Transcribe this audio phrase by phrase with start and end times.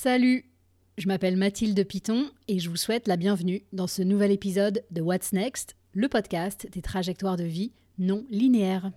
[0.00, 0.44] Salut,
[0.96, 5.02] je m'appelle Mathilde Piton et je vous souhaite la bienvenue dans ce nouvel épisode de
[5.02, 8.92] What's Next, le podcast des trajectoires de vie non linéaires.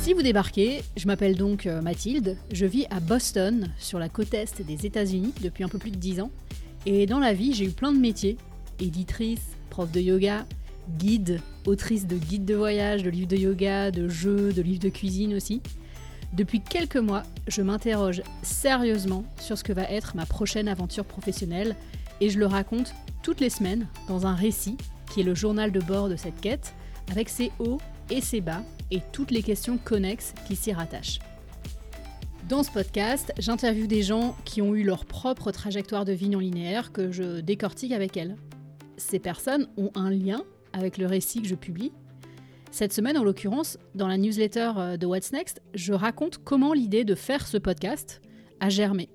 [0.00, 4.34] Si vous débarquez, je m'appelle donc euh, Mathilde, je vis à Boston, sur la côte
[4.34, 6.32] est des États-Unis, depuis un peu plus de 10 ans.
[6.84, 8.38] Et dans la vie, j'ai eu plein de métiers
[8.80, 10.46] éditrice, prof de yoga,
[10.98, 14.88] guide, autrice de guides de voyage, de livres de yoga, de jeux, de livres de
[14.88, 15.62] cuisine aussi.
[16.36, 21.74] Depuis quelques mois, je m'interroge sérieusement sur ce que va être ma prochaine aventure professionnelle
[22.20, 24.76] et je le raconte toutes les semaines dans un récit
[25.10, 26.74] qui est le journal de bord de cette quête,
[27.10, 27.80] avec ses hauts
[28.10, 31.20] et ses bas et toutes les questions connexes qui s'y rattachent.
[32.50, 36.38] Dans ce podcast, j'interviewe des gens qui ont eu leur propre trajectoire de vie non
[36.38, 38.36] linéaire que je décortique avec elles.
[38.98, 40.42] Ces personnes ont un lien
[40.74, 41.92] avec le récit que je publie.
[42.76, 47.04] Cette semaine, en l'occurrence, dans la newsletter euh, de What's Next, je raconte comment l'idée
[47.04, 48.20] de faire ce podcast
[48.60, 49.08] a germé.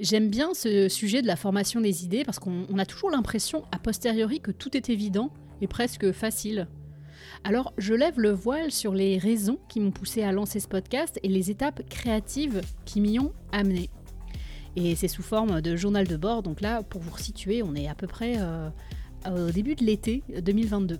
[0.00, 3.78] J'aime bien ce sujet de la formation des idées parce qu'on a toujours l'impression, a
[3.78, 6.66] posteriori, que tout est évident et presque facile.
[7.44, 11.20] Alors, je lève le voile sur les raisons qui m'ont poussé à lancer ce podcast
[11.22, 13.90] et les étapes créatives qui m'y ont amené.
[14.76, 17.86] Et c'est sous forme de journal de bord, donc là, pour vous resituer, on est
[17.86, 18.70] à peu près euh,
[19.26, 20.98] au début de l'été 2022.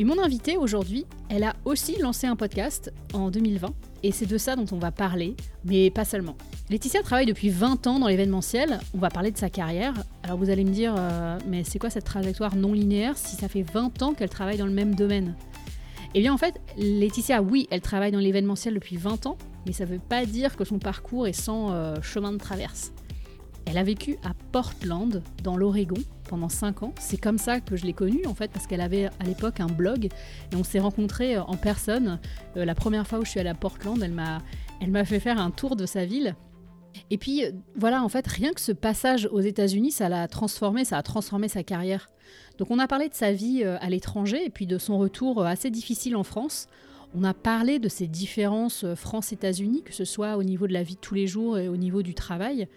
[0.00, 3.74] Et mon invitée aujourd'hui, elle a aussi lancé un podcast en 2020
[4.04, 6.36] et c'est de ça dont on va parler, mais pas seulement.
[6.70, 9.94] Laetitia travaille depuis 20 ans dans l'événementiel, on va parler de sa carrière.
[10.22, 13.48] Alors vous allez me dire, euh, mais c'est quoi cette trajectoire non linéaire si ça
[13.48, 15.34] fait 20 ans qu'elle travaille dans le même domaine?
[16.14, 19.84] Eh bien en fait, Laetitia, oui, elle travaille dans l'événementiel depuis 20 ans, mais ça
[19.84, 22.92] ne veut pas dire que son parcours est sans euh, chemin de traverse.
[23.66, 26.94] Elle a vécu à Portland, dans l'Oregon, pendant 5 ans.
[27.00, 29.66] C'est comme ça que je l'ai connue, en fait, parce qu'elle avait à l'époque un
[29.66, 32.20] blog et on s'est rencontrés euh, en personne.
[32.56, 34.42] Euh, la première fois où je suis allée à Portland, elle m'a,
[34.80, 36.36] elle m'a fait faire un tour de sa ville.
[37.10, 40.84] Et puis, euh, voilà, en fait, rien que ce passage aux États-Unis, ça l'a transformé,
[40.84, 42.08] ça a transformé sa carrière.
[42.58, 45.70] Donc, on a parlé de sa vie à l'étranger et puis de son retour assez
[45.70, 46.66] difficile en France.
[47.14, 50.96] On a parlé de ces différences France-États-Unis, que ce soit au niveau de la vie
[50.96, 52.68] de tous les jours et au niveau du travail.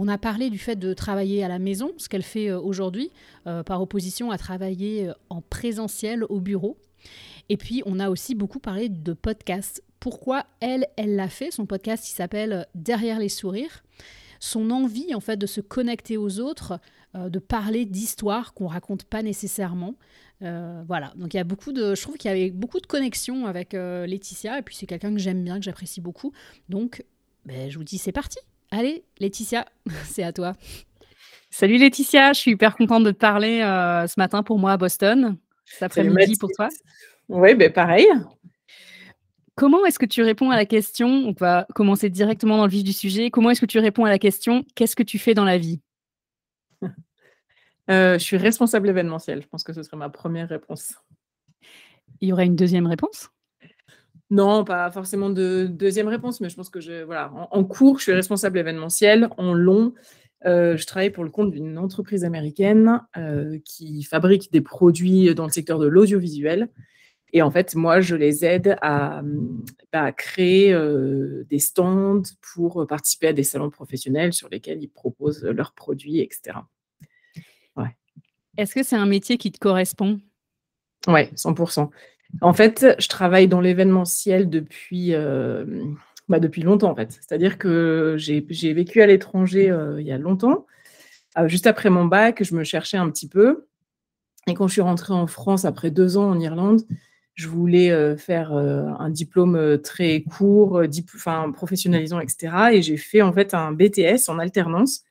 [0.00, 3.10] On a parlé du fait de travailler à la maison, ce qu'elle fait euh, aujourd'hui,
[3.48, 6.78] euh, par opposition à travailler euh, en présentiel au bureau.
[7.48, 9.82] Et puis, on a aussi beaucoup parlé de podcast.
[9.98, 13.82] Pourquoi elle, elle l'a fait Son podcast, il s'appelle Derrière les sourires?
[14.38, 16.78] Son envie, en fait, de se connecter aux autres,
[17.14, 19.96] de parler d'histoires qu'on raconte pas nécessairement.
[20.40, 23.46] voilà, donc il y a beaucoup de, je trouve qu'il y avait beaucoup de connexions
[23.46, 26.32] avec Laetitia, et puis c'est quelqu'un que j'aime bien, que j'apprécie beaucoup.
[26.68, 27.04] Donc,
[27.46, 28.38] ben, je vous dis, c'est parti.
[28.70, 29.66] Allez, Laetitia,
[30.04, 30.54] c'est à toi.
[31.50, 34.76] Salut Laetitia, je suis hyper contente de te parler euh, ce matin pour moi à
[34.76, 35.36] Boston.
[35.64, 36.68] Cet après-midi pour toi.
[37.28, 38.06] Oui, ben pareil.
[39.54, 42.84] Comment est-ce que tu réponds à la question On va commencer directement dans le vif
[42.84, 43.30] du sujet.
[43.30, 45.80] Comment est-ce que tu réponds à la question Qu'est-ce que tu fais dans la vie?
[47.90, 49.40] Euh, Je suis responsable événementiel.
[49.40, 50.92] Je pense que ce serait ma première réponse.
[52.20, 53.30] Il y aurait une deuxième réponse?
[54.30, 58.04] Non, pas forcément de deuxième réponse, mais je pense que je, voilà, en, cours, je
[58.04, 59.30] suis responsable événementiel.
[59.38, 59.94] En long,
[60.44, 65.46] euh, je travaille pour le compte d'une entreprise américaine euh, qui fabrique des produits dans
[65.46, 66.68] le secteur de l'audiovisuel.
[67.32, 69.22] Et en fait, moi, je les aide à,
[69.92, 72.22] bah, créer euh, des stands
[72.54, 76.58] pour participer à des salons professionnels sur lesquels ils proposent leurs produits, etc.
[77.76, 77.96] Ouais.
[78.58, 80.20] Est-ce que c'est un métier qui te correspond?
[81.06, 81.88] Oui, 100%.
[82.40, 85.64] En fait, je travaille dans l'événementiel depuis, euh,
[86.28, 87.12] bah, depuis longtemps, en fait.
[87.12, 90.66] C'est-à-dire que j'ai vécu à l'étranger euh, il y a longtemps.
[91.38, 93.66] Euh, juste après mon bac, je me cherchais un petit peu.
[94.46, 96.82] Et quand je suis rentrée en France après deux ans en Irlande,
[97.34, 100.82] je voulais faire un diplôme très court,
[101.14, 102.70] enfin professionnalisant, etc.
[102.72, 105.02] Et j'ai fait en fait un BTS en alternance.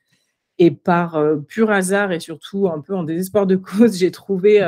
[0.58, 4.60] Et par pur hasard et surtout un peu en désespoir de cause, j'ai trouvé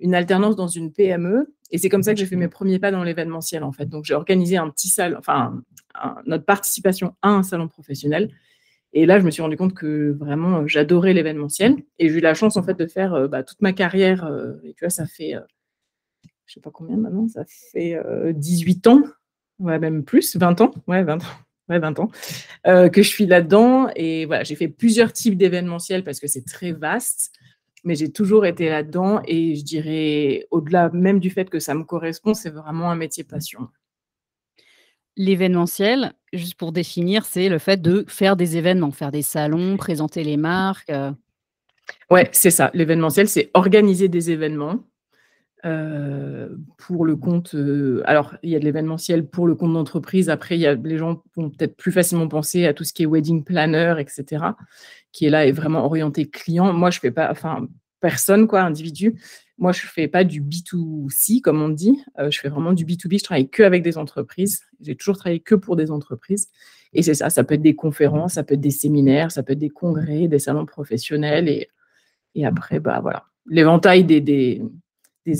[0.00, 2.90] une alternance dans une PME et c'est comme ça que j'ai fait mes premiers pas
[2.90, 3.86] dans l'événementiel, en fait.
[3.86, 5.62] Donc, j'ai organisé un petit salon, enfin,
[6.26, 8.30] notre participation à un salon professionnel.
[8.94, 11.76] Et là, je me suis rendu compte que vraiment, euh, j'adorais l'événementiel.
[11.98, 14.24] Et j'ai eu la chance, en fait, de faire euh, bah, toute ma carrière.
[14.24, 15.34] Euh, et tu vois, ça fait,
[16.46, 18.00] je sais pas combien maintenant, ça fait
[18.34, 19.02] 18 ans,
[19.58, 21.26] ouais, même plus, 20 ans, ouais, 20 ans.
[21.70, 22.10] Ouais, 20 ans,
[22.64, 23.90] que je suis là-dedans.
[23.94, 27.37] Et voilà, j'ai fait plusieurs types d'événementiels parce que c'est très vaste
[27.88, 31.84] mais j'ai toujours été là-dedans et je dirais, au-delà même du fait que ça me
[31.84, 33.68] correspond, c'est vraiment un métier passion.
[35.16, 40.22] L'événementiel, juste pour définir, c'est le fait de faire des événements, faire des salons, présenter
[40.22, 40.90] les marques.
[40.90, 41.12] Euh.
[42.10, 42.70] Ouais, c'est ça.
[42.74, 44.80] L'événementiel, c'est organiser des événements.
[46.76, 47.54] Pour le compte,
[48.04, 50.30] alors il y a de l'événementiel pour le compte d'entreprise.
[50.30, 53.02] Après, il y a les gens vont peut-être plus facilement penser à tout ce qui
[53.02, 54.56] est wedding planner et cetera,
[55.12, 56.72] qui est là est vraiment orienté client.
[56.72, 57.66] Moi, je fais pas enfin
[58.00, 59.20] personne quoi, individu.
[59.58, 63.24] Moi, je fais pas du B2C comme on dit, je fais vraiment du B2B, je
[63.24, 64.62] travaille que avec des entreprises.
[64.80, 66.48] J'ai toujours travaillé que pour des entreprises
[66.92, 69.54] et c'est ça, ça peut être des conférences, ça peut être des séminaires, ça peut
[69.54, 71.68] être des congrès, des salons professionnels et
[72.34, 74.62] et après bah voilà, l'éventail des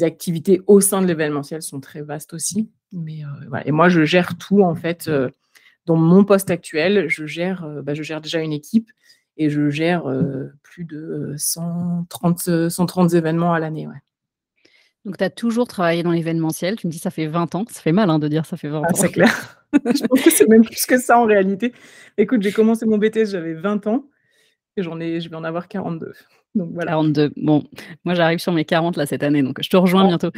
[0.02, 2.70] activités au sein de l'événementiel sont très vastes aussi.
[2.92, 5.08] Mais euh, Et moi, je gère tout en fait.
[5.08, 5.30] Euh,
[5.86, 8.90] dans mon poste actuel, je gère, euh, bah, je gère déjà une équipe
[9.38, 10.02] et je gère
[10.64, 13.86] plus de 130, 130 événements à l'année.
[15.04, 16.74] Donc, tu as toujours travaillé dans l'événementiel.
[16.74, 17.64] Tu me dis, ça fait 20 ans.
[17.70, 18.94] Ça fait mal hein, de dire ça fait 20 ah, ans.
[18.94, 19.64] C'est clair.
[19.72, 21.72] je pense que c'est même plus que ça en réalité.
[22.16, 24.06] Écoute, j'ai commencé mon BTS, j'avais 20 ans
[24.76, 26.12] et j'en ai, je vais en avoir 42.
[26.54, 26.92] Donc voilà.
[26.92, 27.32] 42.
[27.36, 27.64] Bon,
[28.04, 30.08] moi j'arrive sur mes 40 là cette année, donc je te rejoins oh.
[30.08, 30.30] bientôt.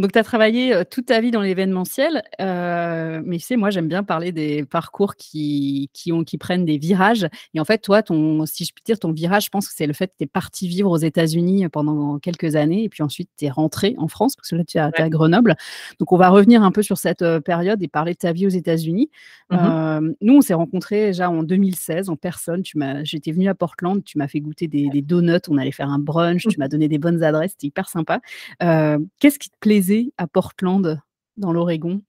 [0.00, 4.02] donc tu as travaillé toute ta vie dans l'événementiel, mais tu sais, moi j'aime bien
[4.02, 7.28] parler des parcours qui, qui, ont, qui prennent des virages.
[7.54, 9.86] Et en fait, toi, ton, si je puis dire, ton virage, je pense que c'est
[9.86, 13.28] le fait que tu es parti vivre aux États-Unis pendant quelques années, et puis ensuite
[13.36, 15.56] tu es rentré en France, parce que là tu es, à Grenoble.
[15.98, 18.50] Donc on va revenir un peu sur cette période et parler de ta vie aux
[18.50, 19.10] États-Unis.
[19.50, 19.88] Mmh
[20.20, 22.62] nous, on s'est rencontrés déjà en 2016 en personne.
[23.02, 25.98] J'étais venue à Portland, tu m'as fait goûter des, des donuts, on allait faire un
[25.98, 26.52] brunch, tu mmh.
[26.58, 28.20] m'as donné des bonnes adresses, c'était hyper sympa.
[28.62, 31.00] Euh, qu'est-ce qui te plaisait à Portland,
[31.36, 32.02] dans l'Oregon?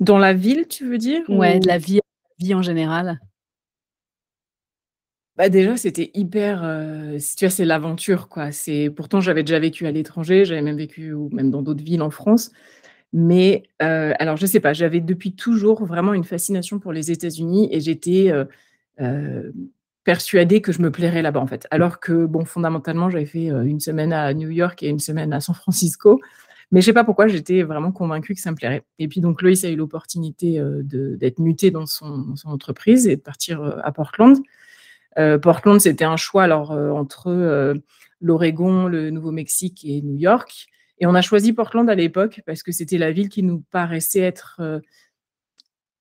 [0.00, 2.00] Dans la ville, tu veux dire Ouais, de la vie,
[2.38, 3.20] vie en général.
[5.36, 6.62] Bah déjà, c'était hyper.
[6.62, 8.52] Euh, tu vois, c'est l'aventure, quoi.
[8.52, 12.02] C'est pourtant j'avais déjà vécu à l'étranger, j'avais même vécu ou même dans d'autres villes
[12.02, 12.52] en France.
[13.12, 17.68] Mais euh, alors, je sais pas, j'avais depuis toujours vraiment une fascination pour les États-Unis
[17.70, 18.32] et j'étais
[20.04, 21.66] persuadée que je me plairais là-bas en fait.
[21.70, 25.40] Alors que bon, fondamentalement, j'avais fait une semaine à New York et une semaine à
[25.40, 26.20] San Francisco,
[26.70, 28.82] mais je sais pas pourquoi j'étais vraiment convaincue que ça me plairait.
[28.98, 33.62] Et puis donc Loïs a eu l'opportunité d'être muté dans son, entreprise et de partir
[33.84, 34.38] à Portland.
[35.42, 37.76] Portland, c'était un choix alors entre
[38.22, 40.68] l'Oregon, le Nouveau-Mexique et New York.
[40.98, 44.20] Et on a choisi Portland à l'époque parce que c'était la ville qui nous paraissait
[44.20, 44.60] être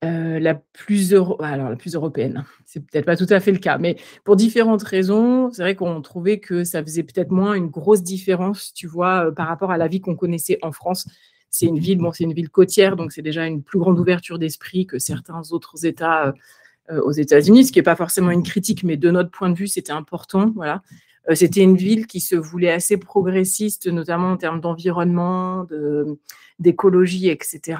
[0.04, 1.38] euh, la plus alors
[1.70, 5.52] la plus européenne, c'est peut-être pas tout à fait le cas, mais pour différentes raisons,
[5.52, 9.32] c'est vrai qu'on trouvait que ça faisait peut-être moins une grosse différence, tu vois, euh,
[9.32, 11.08] par rapport à la vie qu'on connaissait en France.
[11.52, 14.40] C'est une ville, bon, c'est une ville côtière, donc c'est déjà une plus grande ouverture
[14.40, 16.34] d'esprit que certains autres États
[16.90, 19.56] euh, aux États-Unis, ce qui n'est pas forcément une critique, mais de notre point de
[19.56, 20.82] vue, c'était important, voilà.
[21.36, 25.68] c'était une ville qui se voulait assez progressiste, notamment en termes d'environnement,
[26.58, 27.78] d'écologie, etc.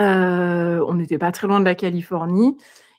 [0.00, 2.56] Euh, on n'était pas très loin de la Californie.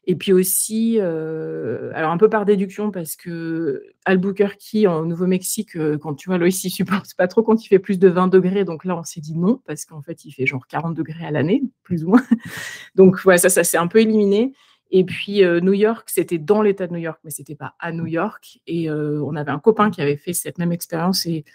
[0.07, 5.97] Et puis aussi, euh, alors un peu par déduction, parce que Albuquerque, en Nouveau-Mexique, euh,
[5.97, 8.65] quand tu vois, Loïs, il supporte pas trop quand il fait plus de 20 degrés.
[8.65, 11.31] Donc là, on s'est dit non, parce qu'en fait, il fait genre 40 degrés à
[11.31, 12.23] l'année, plus ou moins.
[12.95, 14.53] Donc voilà, ça, ça s'est un peu éliminé.
[14.93, 18.07] Et puis New York, c'était dans l'État de New York, mais c'était pas à New
[18.07, 18.59] York.
[18.67, 21.45] Et on avait un copain qui avait fait cette même expérience et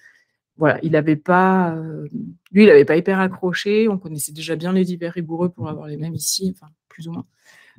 [0.59, 2.09] voilà, il n'avait pas, euh,
[2.53, 3.89] lui, il n'avait pas hyper accroché.
[3.89, 7.13] On connaissait déjà bien les hivers rigoureux pour avoir les mêmes ici, enfin plus ou
[7.13, 7.27] moins.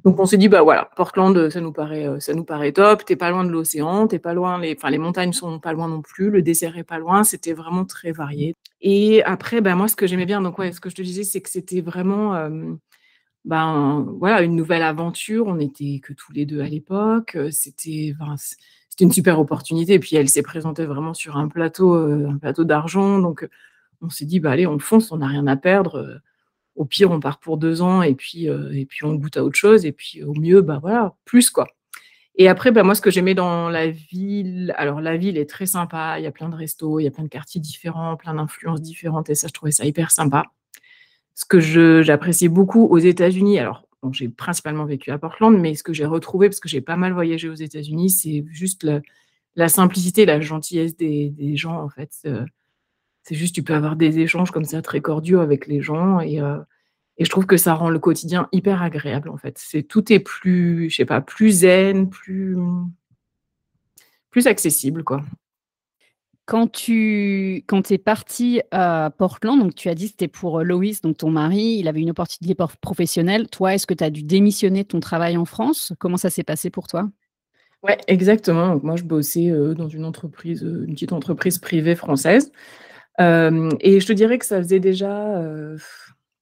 [0.04, 3.04] Donc on s'est dit bah voilà, Portland, ça nous paraît, euh, ça nous paraît top.
[3.04, 5.88] T'es pas loin de l'océan, t'es pas loin, les, enfin les montagnes sont pas loin
[5.88, 7.24] non plus, le désert est pas loin.
[7.24, 8.54] C'était vraiment très varié.
[8.82, 11.24] Et après, bah moi, ce que j'aimais bien, donc ouais, ce que je te disais,
[11.24, 12.74] c'est que c'était vraiment, euh,
[13.46, 15.48] ben voilà, une nouvelle aventure.
[15.48, 17.38] On n'était que tous les deux à l'époque.
[17.50, 18.14] C'était,
[18.98, 19.94] c'était une super opportunité.
[19.94, 23.20] Et puis elle s'est présentée vraiment sur un plateau, euh, un plateau d'argent.
[23.20, 23.50] Donc euh,
[24.02, 25.98] on s'est dit, bah allez, on fonce, on n'a rien à perdre.
[25.98, 26.16] Euh,
[26.76, 29.58] au pire, on part pour deux ans et puis, et puis on goûte à autre
[29.58, 29.84] chose.
[29.86, 31.68] Et puis au mieux, bah voilà, plus quoi.
[32.36, 35.66] Et après, bah, moi, ce que j'aimais dans la ville, alors la ville est très
[35.66, 38.36] sympa, il y a plein de restos, il y a plein de quartiers différents, plein
[38.36, 40.44] d'influences différentes, et ça, je trouvais ça hyper sympa.
[41.34, 41.60] Ce que
[42.04, 46.50] j'appréciais beaucoup aux États-Unis, alors j'ai principalement vécu à Portland, mais ce que j'ai retrouvé,
[46.50, 48.88] parce que j'ai pas mal voyagé aux États-Unis, c'est juste
[49.56, 52.12] la, simplicité, la gentillesse des, gens, en fait.
[52.26, 52.46] Euh,
[53.24, 56.40] c'est juste, tu peux avoir des échanges comme ça très cordiaux avec les gens et,
[56.40, 56.60] euh,
[57.18, 59.58] et je trouve que ça rend le quotidien hyper agréable, en fait.
[59.58, 62.58] C'est tout est plus, je sais pas, plus zen, plus
[64.30, 65.24] plus accessible, quoi.
[66.48, 71.02] Quand tu quand es parti à Portland, donc tu as dit que c'était pour, Loïs,
[71.02, 73.50] donc ton mari, il avait une opportunité professionnelle.
[73.50, 75.92] Toi, est-ce que tu as dû démissionner de ton travail en France?
[76.00, 77.10] Comment ça s'est passé pour toi?
[77.84, 78.80] Ouais, exactement.
[78.82, 82.50] Moi, je bossais, dans une entreprise, une petite entreprise privée française.
[83.20, 85.44] et je te dirais que ça faisait déjà,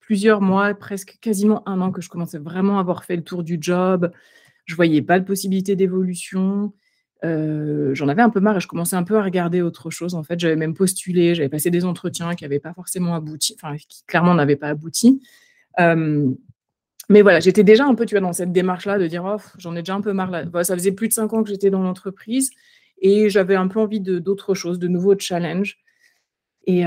[0.02, 3.44] plusieurs mois, presque quasiment un an que je commençais vraiment à avoir fait le tour
[3.44, 4.12] du job.
[4.66, 6.74] Je voyais pas de possibilité d'évolution.
[7.94, 10.15] J'en avais un peu marre et je commençais un peu à regarder autre chose.
[10.15, 13.75] En fait, j'avais même postulé, j'avais passé des entretiens qui n'avaient pas forcément abouti, enfin,
[13.77, 15.22] qui clairement n'avaient pas abouti.
[15.77, 19.75] mais voilà, j'étais déjà un peu, tu vois, dans cette démarche-là de dire, oh, j'en
[19.75, 20.32] ai déjà un peu marre.
[20.32, 20.63] Là.
[20.63, 22.51] ça faisait plus de cinq ans que j'étais dans l'entreprise
[23.01, 25.77] et j'avais un peu envie d'autres choses, de nouveaux challenges.
[26.67, 26.84] Et,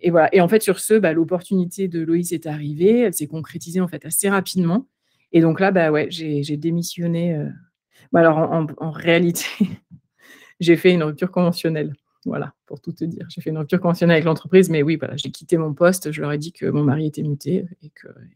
[0.00, 0.28] et, voilà.
[0.32, 3.00] Et en fait, sur ce, bah, l'opportunité de Loïs est arrivée.
[3.00, 4.86] Elle s'est concrétisée en fait assez rapidement.
[5.32, 7.36] Et donc là, bah ouais, j'ai démissionné.
[8.12, 9.46] Bah, alors, en, réalité,
[10.60, 11.92] j'ai fait une rupture conventionnelle.
[12.24, 13.26] Voilà, pour tout te dire.
[13.28, 16.12] J'ai fait une rupture conventionnelle avec l'entreprise, mais oui, voilà, j'ai quitté mon poste.
[16.12, 17.92] Je leur ai dit que mon mari était muté et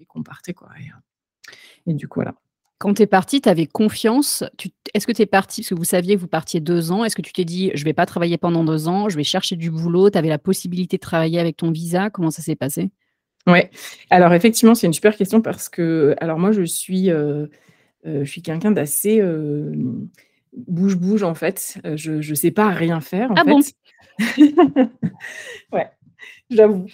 [0.09, 0.55] qu'on partait.
[0.55, 0.69] Quoi.
[0.81, 2.35] Et, et, du coup, voilà.
[2.79, 4.45] Quand tu es parti, tu avais confiance.
[4.93, 7.17] Est-ce que tu es parti, parce que vous saviez que vous partiez deux ans, est-ce
[7.17, 9.57] que tu t'es dit, je ne vais pas travailler pendant deux ans, je vais chercher
[9.57, 12.91] du boulot, tu avais la possibilité de travailler avec ton visa, comment ça s'est passé?
[13.47, 13.61] Oui,
[14.11, 17.47] alors effectivement, c'est une super question parce que, alors moi, je suis, euh, euh,
[18.07, 19.21] je suis quelqu'un d'assez
[20.57, 21.79] bouge-bouge en fait.
[21.85, 23.51] Euh, je ne sais pas rien faire en ah fait.
[23.51, 24.91] Bon?
[25.73, 25.91] Ouais,
[26.51, 26.87] j'avoue.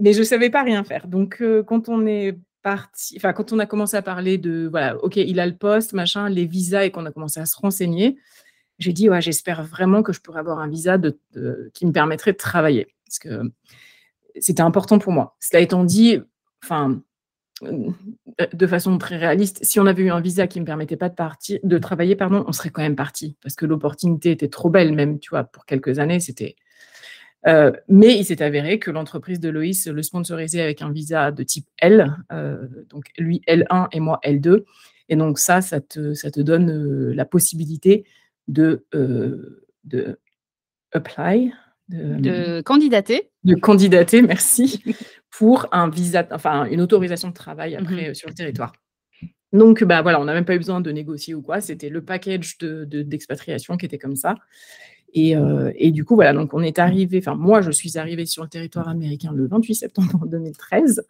[0.00, 1.06] mais je ne savais pas rien faire.
[1.06, 5.38] Donc, quand on est enfin, quand on a commencé à parler de, voilà, ok, il
[5.38, 8.18] a le poste, machin, les visas, et qu'on a commencé à se renseigner,
[8.78, 11.18] j'ai dit, ouais, j'espère vraiment que je pourrais avoir un visa de,
[11.74, 12.88] qui me permettrait de travailler.
[13.06, 13.52] Parce que
[14.40, 15.36] c'était important pour moi.
[15.40, 16.20] Cela étant dit,
[16.62, 17.00] enfin,
[17.62, 21.08] de façon très réaliste, si on avait eu un visa qui ne me permettait pas
[21.08, 23.36] de, partir, de travailler, pardon, on serait quand même parti.
[23.42, 26.56] Parce que l'opportunité était trop belle, même, tu vois, pour quelques années, c'était
[27.46, 31.42] euh, mais il s'est avéré que l'entreprise de Loïs le sponsorisait avec un visa de
[31.44, 34.64] type L, euh, donc lui L1 et moi L2.
[35.08, 38.04] Et donc ça, ça te, ça te donne euh, la possibilité
[38.48, 38.84] de,
[39.84, 40.18] de
[40.92, 41.52] apply,
[41.88, 43.30] de, candidater.
[43.44, 44.82] De candidater, merci,
[45.30, 48.72] pour un visa, enfin une autorisation de travail après mmh sur le territoire.
[49.52, 51.60] Donc, bah, voilà, on n'a même pas eu besoin de négocier ou quoi.
[51.60, 54.34] C'était le package d'expatriation de, qui était comme ça.
[55.16, 58.42] Euh, et, du coup, voilà, donc on est arrivé, enfin, moi, je suis arrivée sur
[58.42, 61.06] le territoire américain le 28 septembre 2013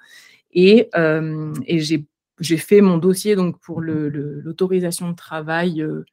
[0.52, 6.04] et, euh, et j'ai fait mon dossier donc pour l'autorisation de travail euh,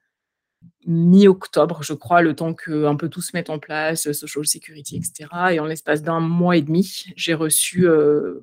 [0.86, 4.98] mi-octobre, je crois, le temps que un peu tout se mette en place, social security,
[4.98, 5.30] etc.
[5.52, 7.88] Et en l'espace d'un mois et demi, j'ai reçu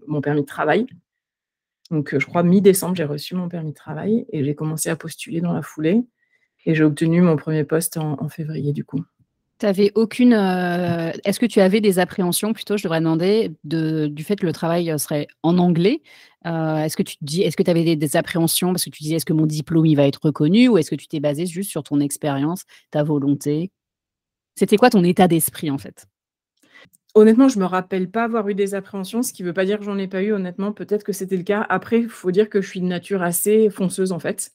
[0.07, 0.87] mon permis de travail.
[1.91, 5.41] Donc, je crois mi-décembre, j'ai reçu mon permis de travail et j'ai commencé à postuler
[5.41, 6.03] dans la foulée.
[6.67, 9.05] Et j'ai obtenu mon premier poste en février, du coup.
[9.61, 10.33] Tu aucune.
[10.33, 14.47] Euh, est-ce que tu avais des appréhensions, plutôt, je devrais demander, de, du fait que
[14.47, 16.01] le travail euh, serait en anglais
[16.47, 19.17] euh, Est-ce que tu dis, est-ce que tu avais des, appréhensions parce que tu disais,
[19.17, 21.71] est-ce que mon diplôme il va être reconnu ou est-ce que tu t'es basé juste
[21.71, 23.71] sur ton expérience, ta volonté?
[24.55, 26.07] C'était quoi ton état d'esprit en fait?
[27.15, 29.79] Honnêtement, je me rappelle pas avoir eu des appréhensions, ce qui ne veut pas dire
[29.79, 30.33] que j'en ai pas eu.
[30.33, 31.67] Honnêtement, peut-être que c'était le cas.
[31.69, 34.53] Après, il faut dire que je suis de nature assez fonceuse en fait,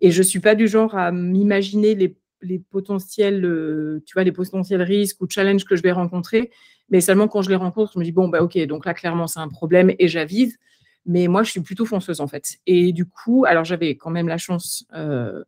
[0.00, 4.32] et je suis pas du genre à m'imaginer les les potentiels, euh, tu vois, les
[4.32, 6.50] potentiels risques ou challenges que je vais rencontrer.
[6.90, 9.26] Mais seulement quand je les rencontre, je me dis, bon, bah, ok, donc là, clairement,
[9.26, 10.58] c'est un problème et j'avise.
[11.06, 12.58] Mais moi, je suis plutôt fonceuse, en fait.
[12.66, 15.42] Et du coup, alors, j'avais quand même la chance euh,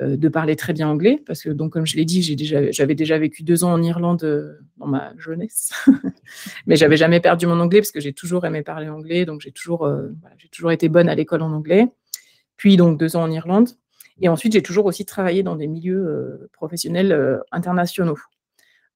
[0.00, 2.86] euh, de parler très bien anglais, parce que, donc, comme je l'ai dit, j'avais déjà,
[2.86, 5.72] déjà vécu deux ans en Irlande dans ma jeunesse.
[6.66, 9.24] Mais j'avais jamais perdu mon anglais, parce que j'ai toujours aimé parler anglais.
[9.24, 9.90] Donc, j'ai toujours,
[10.38, 11.88] j'ai toujours été bonne à l'école en anglais.
[12.56, 13.70] Puis, donc, deux ans en Irlande.
[14.20, 18.18] Et ensuite, j'ai toujours aussi travaillé dans des milieux euh, professionnels euh, internationaux.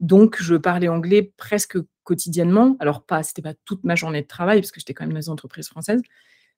[0.01, 2.77] Donc, je parlais anglais presque quotidiennement.
[2.81, 5.21] Alors, pas, c'était pas toute ma journée de travail, parce que j'étais quand même dans
[5.21, 6.01] une entreprise française.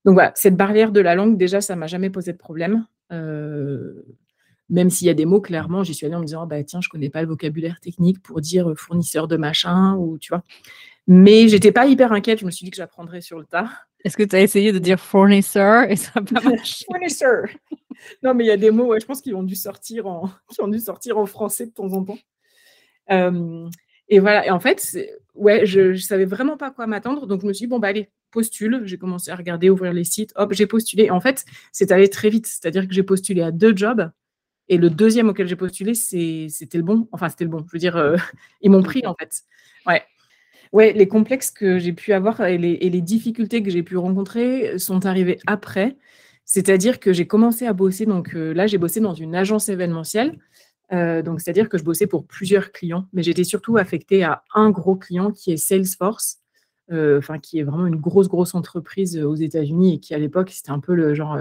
[0.04, 2.86] Donc voilà, cette barrière de la langue, déjà, ça m'a jamais posé de problème.
[3.12, 4.02] Euh,
[4.68, 6.80] même s'il y a des mots, clairement, j'y suis allée en me disant, bah, tiens,
[6.80, 10.42] je connais pas le vocabulaire technique pour dire fournisseur de machin, ou tu vois.
[11.06, 13.68] Mais j'étais pas hyper inquiète, je me suis dit que j'apprendrais sur le tas.
[14.04, 16.84] Est-ce que tu as essayé de dire fournisseur et ça n'a pas marché?
[16.86, 17.46] Fournisseur
[18.22, 20.60] Non, mais il y a des mots, je pense qu'ils ont, dû sortir en, qui
[20.60, 22.18] ont dû sortir en français de temps en temps.
[23.10, 23.68] Euh,
[24.08, 24.96] et voilà, et en fait,
[25.34, 27.88] ouais, je ne savais vraiment pas quoi m'attendre, donc je me suis dit, bon, bah
[27.88, 28.82] allez, postule.
[28.84, 31.10] J'ai commencé à regarder, ouvrir les sites, hop, j'ai postulé.
[31.10, 34.10] En fait, c'est allé très vite, c'est-à-dire que j'ai postulé à deux jobs,
[34.68, 37.08] et le deuxième auquel j'ai postulé, c'était le bon.
[37.10, 37.64] Enfin, c'était le bon.
[37.66, 38.16] Je veux dire, euh,
[38.62, 39.42] ils m'ont pris, en fait.
[39.86, 40.02] Ouais.
[40.72, 45.04] Ouais, les complexes que j'ai pu avoir et les, difficultés que j'ai pu rencontrer sont
[45.04, 45.96] arrivés après.
[46.52, 50.36] C'est-à-dire que j'ai commencé à bosser, donc euh, là, j'ai bossé dans une agence événementielle.
[50.92, 54.70] Euh, donc, c'est-à-dire que je bossais pour plusieurs clients, mais j'étais surtout affectée à un
[54.70, 56.38] gros client qui est Salesforce,
[56.90, 60.72] euh, qui est vraiment une grosse, grosse entreprise aux États-Unis et qui, à l'époque, c'était
[60.72, 61.38] un peu le genre,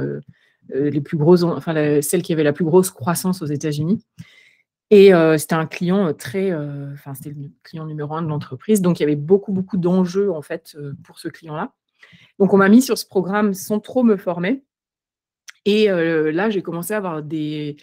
[0.72, 4.06] les plus enfin, celle qui avait la plus grosse croissance aux États-Unis.
[4.92, 9.04] Et c'était un client très, enfin c'était le client numéro un de l'entreprise, donc il
[9.04, 11.74] y avait beaucoup beaucoup d'enjeux en fait pour ce client-là.
[12.38, 14.64] Donc on m'a mis sur ce programme sans trop me former.
[15.66, 17.78] Et là j'ai commencé à avoir des,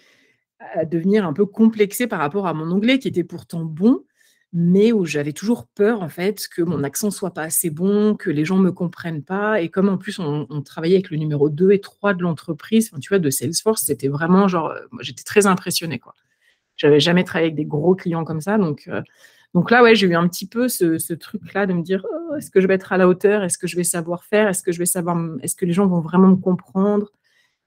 [0.59, 4.05] à devenir un peu complexée par rapport à mon anglais qui était pourtant bon,
[4.53, 8.31] mais où j'avais toujours peur en fait que mon accent soit pas assez bon, que
[8.31, 9.61] les gens me comprennent pas.
[9.61, 13.09] Et comme en plus on, travaillait avec le numéro 2 et 3 de l'entreprise, tu
[13.09, 16.15] vois, de Salesforce, c'était vraiment genre, j'étais très impressionnée quoi.
[16.77, 18.89] J'avais jamais travaillé avec des gros clients comme ça, donc
[19.55, 22.37] donc là ouais j'ai eu un petit peu ce, truc là de me dire oh,
[22.37, 24.63] est-ce que je vais être à la hauteur, est-ce que je vais savoir faire, est-ce
[24.63, 27.11] que je vais savoir, est-ce que les gens vont vraiment me comprendre?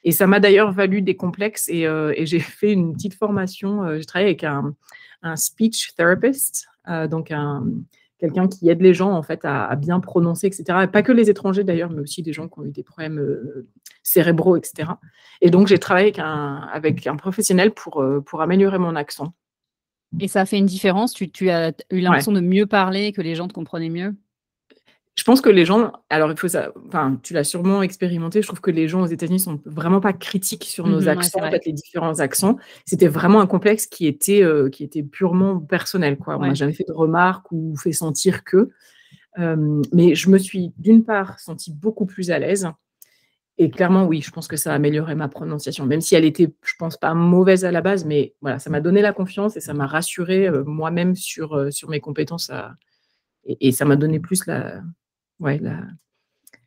[0.04, 3.98] Et ça m'a d'ailleurs valu des complexes et, euh, et j'ai fait une petite formation.
[3.98, 4.74] j'ai travaillé avec un,
[5.22, 7.32] un speech therapist euh, donc
[8.18, 10.88] quelqu'un qui aide les gens en fait à, bien prononcer, etc.
[10.92, 13.68] pas que les étrangers d'ailleurs, mais aussi des gens qui ont eu des problèmes euh,
[14.04, 14.92] cérébraux, etc.
[15.42, 19.34] Et donc j'ai travaillé avec un, avec un professionnel pour, euh, pour améliorer mon accent.
[20.20, 21.14] Et ça a fait une différence?
[21.14, 24.16] Tu, tu as eu l'impression de mieux parler, que les gens te comprenaient mieux?
[25.16, 28.42] Je pense que les gens, alors il faut ça, enfin, tu l'as sûrement expérimenté.
[28.42, 31.44] Je trouve que les gens aux États-Unis sont vraiment pas critiques sur nos mmh accents,
[31.44, 32.58] en fait, les différents accents.
[32.86, 36.38] C'était vraiment un complexe qui était, euh, qui était purement personnel, quoi.
[36.38, 38.70] On n'a jamais fait de remarques ou fait sentir que.
[39.38, 42.70] mais je me suis d'une part sentie beaucoup plus à l'aise.
[43.62, 46.50] Et clairement, oui, je pense que ça a amélioré ma prononciation, même si elle était,
[46.64, 49.60] je pense, pas mauvaise à la base, mais voilà, ça m'a donné la confiance et
[49.60, 52.52] ça m'a rassuré euh, moi-même sur, euh, sur mes compétences
[53.46, 54.82] et, ça m'a donné plus la,
[55.40, 55.82] ouais, la,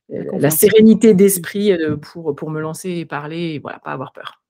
[0.09, 4.43] la, sérénité d'esprit euh, pour, pour me lancer et parler et voilà, pas avoir peur.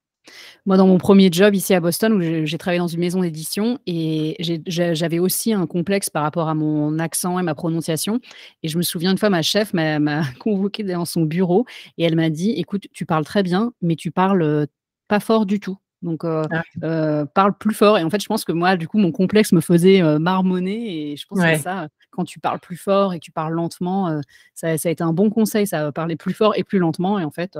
[0.66, 3.80] Moi, dans mon premier job ici à Boston, où j'ai travaillé dans une maison d'édition,
[3.86, 8.20] et j'avais aussi un complexe par rapport à mon accent et ma prononciation.
[8.62, 11.66] Et je me souviens une fois, ma chef m'a convoqué dans son bureau
[11.98, 14.66] et elle m'a dit "Écoute, tu parles très bien, mais tu parles euh,
[15.08, 17.98] pas fort du tout." Donc, euh, ah euh, parle plus fort.
[17.98, 21.12] Et en fait, je pense que moi, du coup, mon complexe me faisait euh, marmonner.
[21.12, 24.20] Et je pense que ça, quand tu parles plus fort et que tu parles lentement,
[24.54, 25.66] ça, a été un bon conseil.
[25.66, 27.18] Ça parler plus fort et plus lentement.
[27.18, 27.58] Et en fait,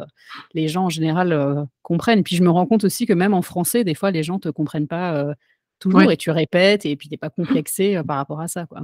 [0.54, 2.20] les gens en général comprennent.
[2.20, 4.34] Et puis, je me rends compte aussi que même en français, des fois, les gens
[4.34, 5.34] ne te comprennent pas
[5.82, 8.66] toujours et tu répètes et puis tu n'es pas complexé par rapport à ça.
[8.66, 8.82] Quoi.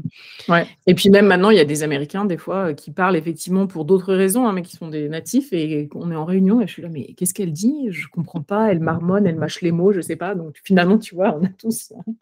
[0.49, 0.67] Ouais.
[0.87, 3.85] Et puis même maintenant, il y a des Américains des fois qui parlent effectivement pour
[3.85, 6.73] d'autres raisons, hein, mais qui sont des natifs et on est en réunion et je
[6.73, 7.89] suis là, mais qu'est-ce qu'elle dit?
[7.91, 10.35] Je comprends pas, elle marmonne, elle mâche les mots, je sais pas.
[10.35, 11.93] Donc finalement, tu vois, on a tous.
[11.97, 12.13] Hein.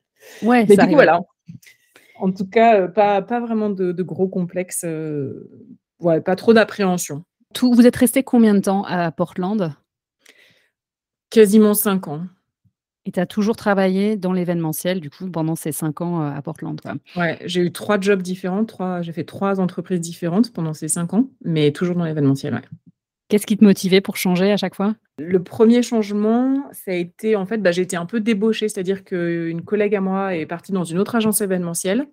[0.43, 1.21] Ouais, mais du coup, voilà.
[2.19, 4.87] En tout cas, pas, pas vraiment de, gros complexes,
[6.01, 7.25] ouais, pas trop d'appréhension.
[7.61, 9.73] Vous êtes resté combien de temps à Portland?
[11.31, 12.27] Quasiment cinq ans.
[13.07, 16.43] Et tu as toujours travaillé dans l'événementiel, du coup, pendant ces cinq ans euh, à
[16.43, 16.81] Portland.
[16.81, 16.95] Quoi?
[17.17, 21.15] Ouais, j'ai eu trois jobs différents, trois, j'ai fait trois entreprises différentes pendant ces cinq
[21.15, 22.55] ans, mais toujours dans l'événementiel.
[22.55, 22.63] Ouais.
[23.29, 24.97] Qu'est-ce qui te motivait pour changer à chaque fois?
[25.19, 29.03] Le premier changement, ça a été en fait, bah, j'ai été un peu débauchée, c'est-à-dire
[29.03, 32.07] qu'une collègue à moi est partie dans une autre agence événementielle.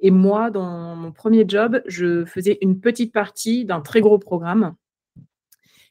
[0.00, 4.74] Et moi, dans mon premier job, je faisais une petite partie d'un très gros programme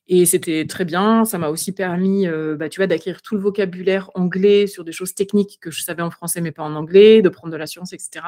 [0.09, 1.23] et c'était très bien.
[1.23, 4.91] Ça m'a aussi permis, euh, bah, tu vois, d'acquérir tout le vocabulaire anglais sur des
[4.91, 7.93] choses techniques que je savais en français mais pas en anglais, de prendre de l'assurance,
[7.93, 8.25] etc.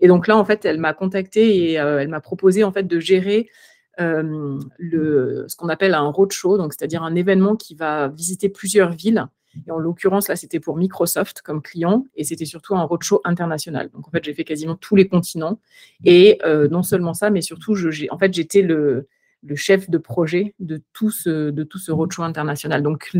[0.00, 2.84] Et donc là, en fait, elle m'a contacté et euh, elle m'a proposé en fait
[2.84, 3.50] de gérer
[3.98, 9.26] le, ce qu'on appelle un roadshow, c'est-à-dire un événement qui va visiter plusieurs villes.
[9.66, 13.90] Et en l'occurrence, là, c'était pour Microsoft comme client et c'était surtout un roadshow international.
[13.92, 15.58] Donc en fait, j'ai fait quasiment tous les continents.
[16.04, 16.38] Et
[16.70, 17.74] non seulement ça, mais surtout,
[18.10, 19.06] en fait, j'étais le
[19.54, 22.82] chef de projet de tout ce, roadshow international.
[22.82, 23.10] Donc,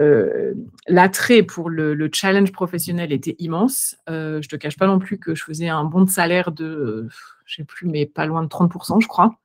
[0.00, 0.54] euh,
[0.88, 3.96] l'attrait pour le, challenge professionnel était immense.
[4.08, 7.08] Euh, je te cache pas non plus que je faisais un bon salaire de,
[7.44, 9.36] je sais plus, mais pas loin de 30%, je crois.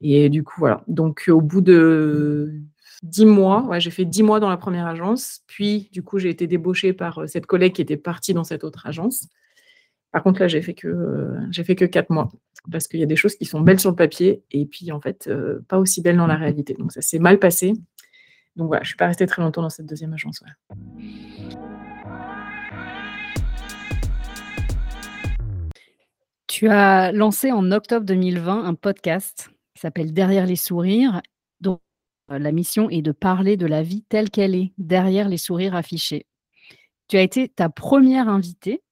[0.00, 0.82] Et du coup, voilà.
[0.88, 2.52] Donc, au bout de
[3.02, 5.40] dix mois, j'ai fait dix mois dans la première agence.
[5.46, 8.64] Puis, du coup, j'ai été débauchée par euh, cette collègue qui était partie dans cette
[8.64, 9.26] autre agence.
[10.12, 12.30] Par contre, là, j'ai fait que euh, j'ai fait que quatre mois
[12.70, 15.00] parce qu'il y a des choses qui sont belles sur le papier et puis en
[15.00, 16.74] fait euh, pas aussi belles dans la réalité.
[16.74, 17.72] Donc ça s'est mal passé.
[18.56, 20.42] Donc voilà, je suis pas restée très longtemps dans cette deuxième agence.
[26.48, 31.20] Tu as lancé en octobre 2020 un podcast qui s'appelle Derrière les sourires,
[31.60, 31.80] dont
[32.30, 35.74] euh, la mission est de parler de la vie telle qu'elle est, derrière les sourires
[35.74, 36.26] affichés.
[37.08, 38.82] Tu as été ta première invitée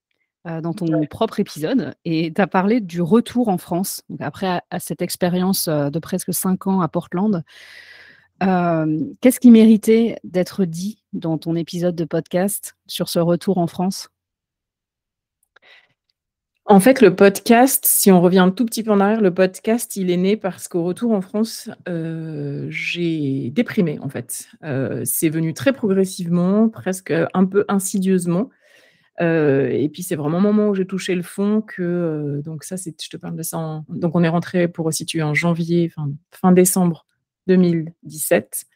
[0.47, 4.03] euh, dans ton propre épisode et tu as parlé du retour en France.
[4.09, 7.43] Donc après à, cette expérience euh, de presque cinq ans à Portland,
[8.45, 13.67] euh, qu'est-ce qui méritait d'être dit dans ton épisode de podcast sur ce retour en
[13.67, 14.11] France?
[16.69, 19.97] En fait, le podcast, si on revient un tout petit peu en arrière, le podcast,
[19.97, 21.71] il est né parce qu'au retour en France,
[22.69, 24.49] j'ai déprimé, en fait.
[25.05, 28.51] c'est venu très progressivement, presque un peu insidieusement.
[29.21, 32.63] Euh, et puis c'est vraiment au moment où j'ai touché le fond que euh, donc
[32.63, 35.91] ça c'est je te parle de ça donc on est rentré pour resituer en janvier
[36.31, 37.05] fin, décembre
[37.49, 38.67] 2017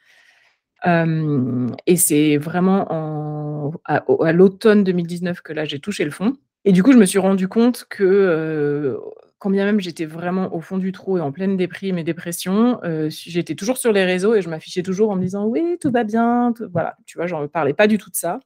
[0.86, 6.36] euh, et c'est vraiment en à, l'automne 2019 que là, j'ai touché le fond.
[6.64, 8.96] Et du coup, je me suis rendu compte que, euh,
[9.38, 12.80] quand bien même j'étais vraiment au fond du trou et en pleine déprime et dépression,
[13.08, 16.04] j'étais toujours sur les réseaux et je m'affichais toujours en me disant oui, tout va
[16.04, 16.54] bien.
[16.72, 18.38] Voilà, tu vois, j'en parlais pas du tout de ça.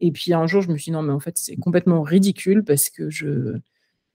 [0.00, 2.64] Et puis un jour, je me suis dit non, mais en fait, c'est complètement ridicule
[2.64, 3.56] parce que je,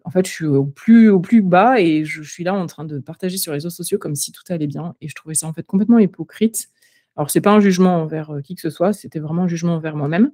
[0.03, 3.37] en fait, je suis au plus, bas et je, suis là en train de partager
[3.37, 4.95] sur les réseaux sociaux comme si tout allait bien.
[5.01, 6.69] Et je trouvais ça en fait complètement hypocrite.
[7.15, 9.95] Alors, c'est pas un jugement envers qui que ce soit, c'était vraiment un jugement envers
[9.95, 10.31] moi-même.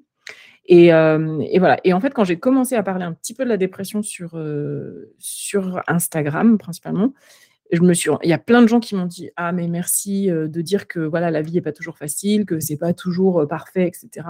[0.69, 1.79] Euh, et, voilà.
[1.83, 4.35] Et en fait, quand j'ai commencé à parler un petit peu de la dépression sur,
[4.35, 5.13] euh,
[5.87, 7.13] Instagram, principalement,
[7.71, 10.29] je me suis, il y a plein de gens qui m'ont dit ah mais merci
[10.29, 13.47] euh, de dire que voilà la vie est pas toujours facile, que c'est pas toujours
[13.47, 14.27] parfait, etc.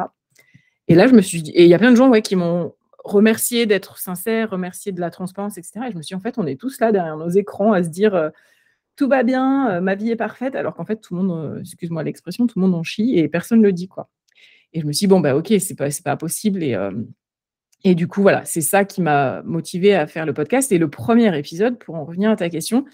[0.87, 2.35] Et là, je me suis dit, et il y a plein de gens ouais, qui
[2.35, 5.87] m'ont remercié d'être sincère, remercié de la transparence, etc.
[5.87, 7.83] Et je me suis dit, en fait, on est tous là derrière nos écrans à
[7.83, 8.31] se dire
[8.95, 12.45] tout va bien, ma vie est parfaite, alors qu'en fait, tout le monde, excuse-moi l'expression,
[12.45, 14.09] tout le monde en chie et personne ne le dit, quoi.
[14.73, 16.63] Et je me suis dit, bon, bah, ok, c'est pas, pas possible.
[16.63, 16.91] Et, euh,
[17.83, 20.71] et du coup, voilà, c'est ça qui m'a motivé à faire le podcast.
[20.71, 22.85] Et le premier épisode, pour en revenir à ta question,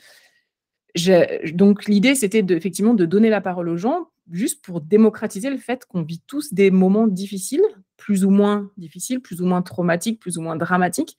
[1.53, 5.85] donc l'idée, c'était effectivement de donner la parole aux gens, juste pour démocratiser le fait
[5.85, 7.63] qu'on vit tous des moments difficiles,
[7.97, 11.17] plus ou moins difficiles, plus ou moins traumatiques, plus ou moins dramatiques,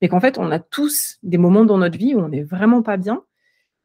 [0.00, 2.82] mais qu'en fait, on a tous des moments dans notre vie où on n'est vraiment
[2.82, 3.22] pas bien.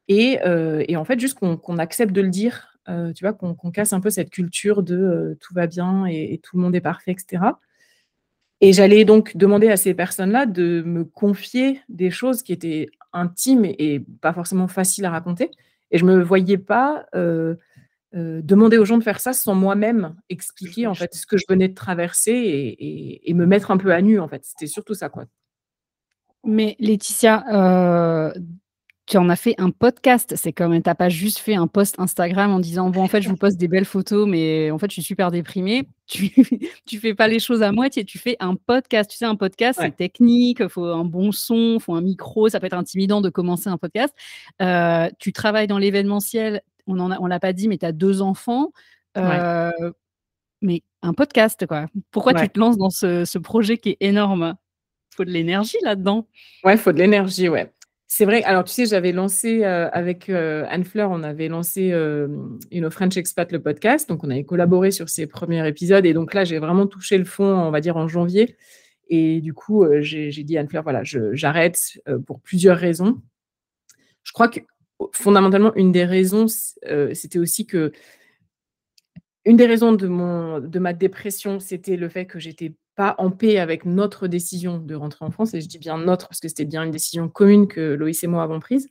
[0.07, 3.71] Et, euh, et en fait, juste qu'on accepte de le dire euh, tu vois, qu'on
[3.71, 6.81] casse un peu cette culture de euh, tout va bien et, tout le monde est
[6.81, 7.43] parfait, etc.
[8.61, 13.65] Et j'allais donc demander à ces personnes-là de me confier des choses qui étaient intimes
[13.65, 15.51] et, pas forcément faciles à raconter.
[15.91, 17.55] Et je ne me voyais pas euh,
[18.13, 21.67] demander aux gens de faire ça sans moi-même expliquer en fait ce que je venais
[21.67, 24.45] de traverser et, et, me mettre un peu à nu en fait.
[24.45, 25.25] C'était surtout ça quoi.
[26.43, 27.43] Mais Laetitia,
[29.05, 30.33] tu en as fait un podcast.
[30.35, 33.29] C'est comme, t'as pas juste fait un post Instagram en disant, bon, en fait, je
[33.29, 35.87] vous poste des belles photos, mais en fait, je suis super déprimée.
[36.07, 36.31] Tu,
[36.85, 39.09] tu fais pas les choses à moitié, tu fais un podcast.
[39.09, 42.49] Tu sais, un podcast, c'est technique, il faut un bon son, il faut un micro,
[42.49, 44.13] ça peut être intimidant de commencer un podcast.
[44.61, 48.21] Euh, tu travailles dans l'événementiel, on en on l'a pas dit, mais tu as deux
[48.21, 48.71] enfants.
[49.17, 49.71] Euh,
[50.61, 51.85] mais un podcast, quoi.
[52.11, 54.55] Pourquoi tu te lances dans ce, ce projet qui est énorme?
[55.11, 56.27] Il faut de l'énergie là-dedans.
[56.63, 57.71] Ouais, il faut de l'énergie, ouais.
[58.07, 58.43] C'est vrai.
[58.43, 62.27] Alors, tu sais, j'avais lancé euh, avec euh, Anne Fleur, on avait lancé euh,
[62.71, 64.07] une French Expat, le podcast.
[64.07, 66.05] Donc, on avait collaboré sur ces premiers épisodes.
[66.05, 68.57] Et donc là, j'ai vraiment touché le fond, on va dire, en janvier.
[69.07, 73.21] Et du coup, j'ai dit à Anne Fleur, voilà, j'arrête pour plusieurs raisons.
[74.23, 74.59] Je crois que
[75.11, 77.91] fondamentalement, une des raisons, c'était aussi que.
[79.47, 83.31] Une des raisons de, mon, de ma dépression, c'était le fait que j'étais pas en
[83.31, 86.47] paix avec notre décision de rentrer en France, et je dis bien notre parce que
[86.47, 88.89] c'était bien une décision commune que Loïs et moi avons prise.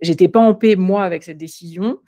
[0.00, 2.00] J'étais pas en paix, moi, avec cette décision.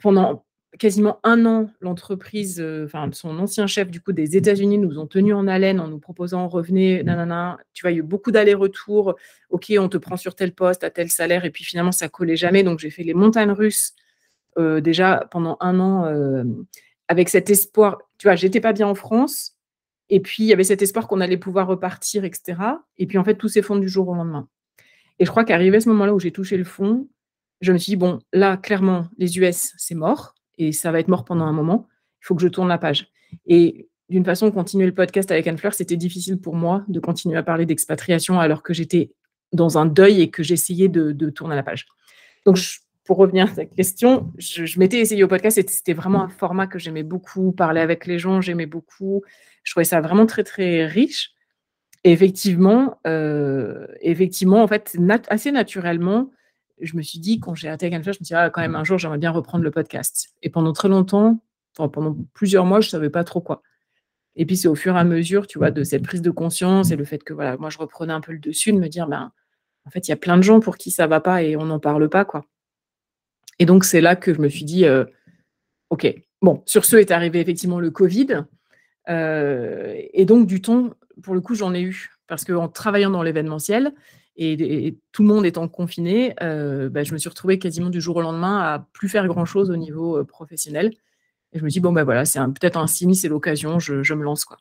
[0.00, 0.44] Pendant
[0.78, 5.34] quasiment un an, l'entreprise, euh, son ancien chef du coup des États-Unis nous ont tenus
[5.34, 7.58] en haleine en nous proposant revenez, nanana.
[7.74, 9.14] Tu vois, il y a eu beaucoup d'allers-retours.
[9.50, 12.36] Ok, on te prend sur tel poste à tel salaire, et puis finalement ça collait
[12.36, 12.62] jamais.
[12.62, 13.92] Donc j'ai fait les montagnes russes
[14.58, 16.44] euh, déjà pendant un an euh,
[17.08, 17.98] avec cet espoir.
[18.18, 19.56] Tu vois, j'étais pas bien en France.
[20.14, 22.58] Et puis, il y avait cet espoir qu'on allait pouvoir repartir, etc.
[22.98, 24.46] Et puis, en fait, tout s'effondre du jour au lendemain.
[25.18, 27.08] Et je crois qu'arrivé à ce moment-là où j'ai touché le fond,
[27.62, 30.34] je me suis dit, bon, là, clairement, les US, c'est mort.
[30.58, 31.88] Et ça va être mort pendant un moment.
[32.20, 33.08] Il faut que je tourne la page.
[33.46, 37.38] Et d'une façon, continuer le podcast avec Anne Fleur, c'était difficile pour moi de continuer
[37.38, 39.12] à parler d'expatriation alors que j'étais
[39.54, 41.86] dans un deuil et que j'essayais de, tourner la page.
[42.44, 42.58] Donc,
[43.12, 46.30] pour revenir à ta question, je, je m'étais essayé au podcast et c'était vraiment un
[46.30, 49.22] format que j'aimais beaucoup, parler avec les gens, j'aimais beaucoup.
[49.64, 51.32] Je trouvais ça vraiment très, très riche.
[52.04, 54.96] Et effectivement, euh, effectivement, en fait,
[55.28, 56.30] assez naturellement,
[56.80, 58.76] je me suis dit, quand j'ai intégré Canflash, je me suis dit, ah, quand même,
[58.76, 60.30] un jour, j'aimerais bien reprendre le podcast.
[60.40, 61.38] Et pendant très longtemps,
[61.76, 63.60] pendant plusieurs mois, je ne savais pas trop quoi.
[64.36, 66.92] Et puis, c'est au fur et à mesure, tu vois, de cette prise de conscience
[66.92, 69.06] et le fait que, voilà, moi, je reprenais un peu le dessus, de me dire,
[69.06, 69.32] ben,
[69.84, 71.66] en fait, il y a plein de gens pour qui ça va pas et on
[71.66, 72.46] n'en parle pas, quoi.
[73.58, 75.04] Et donc, c'est là que je me suis dit, euh,
[75.90, 78.44] OK, bon, sur ce est arrivé effectivement le Covid.
[79.08, 82.10] Euh, et donc, du ton, pour le coup, j'en ai eu.
[82.26, 83.92] Parce qu'en travaillant dans l'événementiel,
[84.36, 88.16] et, tout le monde étant confiné, euh, bah, je me suis retrouvée quasiment du jour
[88.16, 90.92] au lendemain à plus faire grand-chose au niveau professionnel.
[91.52, 94.14] Et je me dis, bon, ben voilà, c'est peut-être un signe, c'est l'occasion, je, je,
[94.14, 94.46] me lance.
[94.46, 94.56] quoi.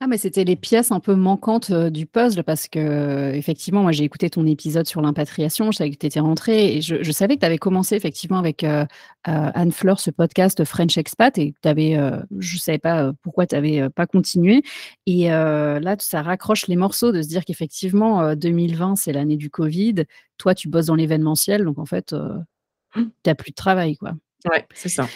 [0.00, 4.04] Ah, mais c'était les pièces un peu manquantes du puzzle parce que, effectivement, moi j'ai
[4.04, 7.40] écouté ton épisode sur l'impatriation, je savais que tu étais rentrée et je, savais que
[7.40, 8.64] tu avais commencé effectivement avec
[9.24, 11.98] Anne-Fleur ce podcast French Expat et que tu avais,
[12.38, 14.62] je ne savais pas pourquoi tu n'avais pas continué.
[15.06, 20.04] Et là, ça raccroche les morceaux de se dire qu'effectivement, 2020, c'est l'année du Covid.
[20.36, 22.44] Toi, tu bosses dans l'événementiel, donc en fait, mmh.
[22.94, 23.96] tu n'as plus de travail.
[23.96, 24.12] quoi.
[24.48, 25.08] Ouais, c'est ça.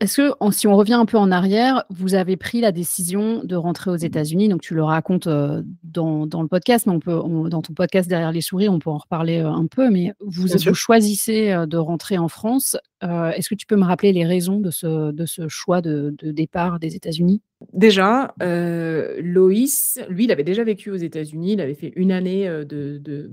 [0.00, 3.56] Est-ce que, si on revient un peu en arrière, vous avez pris la décision de
[3.56, 4.48] rentrer aux États-Unis?
[4.48, 8.32] Donc, tu le racontes euh, dans, le podcast, mais on peut, dans ton podcast Derrière
[8.32, 9.88] les souris, on peut en reparler euh, un peu.
[9.88, 12.76] Mais vous, vous choisissez euh, de rentrer en France.
[13.02, 16.78] Est-ce que tu peux me rappeler les raisons de ce, de ce choix de, départ
[16.78, 17.42] des États-Unis?
[17.74, 21.52] Déjà, Loïs, lui, il avait déjà vécu aux États-Unis.
[21.52, 23.30] Il avait fait une année de,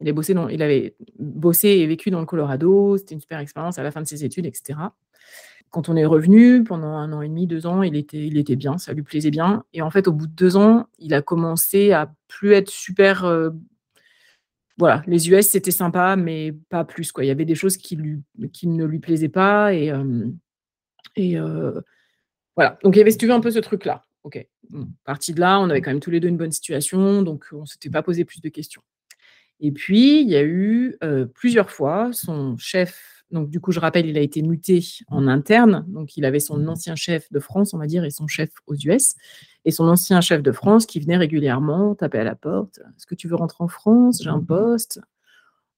[0.00, 2.96] il, a bossé dans, il avait bossé et vécu dans le Colorado.
[2.96, 4.78] C'était une super expérience à la fin de ses études, etc
[5.70, 8.56] quand on est revenu, pendant un an et demi, deux ans, il était, il était
[8.56, 9.64] bien, ça lui plaisait bien.
[9.72, 13.24] Et en fait, au bout de deux ans, il a commencé à plus être super.
[13.24, 13.50] Euh,
[14.78, 17.12] voilà, les US, c'était sympa, mais pas plus.
[17.12, 17.24] Quoi.
[17.24, 18.20] Il y avait des choses qui, lui,
[18.52, 19.72] qui ne lui plaisaient pas.
[19.72, 20.26] Et, euh,
[21.14, 21.80] et euh,
[22.56, 22.78] voilà.
[22.82, 24.02] Donc, il y avait, si tu veux, un peu ce truc-là.
[24.24, 24.44] OK.
[25.04, 27.62] parti de là, on avait quand même tous les deux une bonne situation, donc on
[27.62, 28.82] ne s'était pas posé plus de questions.
[29.60, 30.98] Et puis, il y a eu
[31.34, 35.84] plusieurs fois son chef donc, du coup, je rappelle, il a été muté en interne.
[35.88, 36.68] Donc, il avait son mmh.
[36.68, 39.14] ancien chef de France, on va dire, et son chef aux US.
[39.64, 42.78] Et son ancien chef de France qui venait régulièrement taper à la porte.
[42.78, 44.20] Est-ce que tu veux rentrer en France?
[44.22, 45.00] J'ai un poste.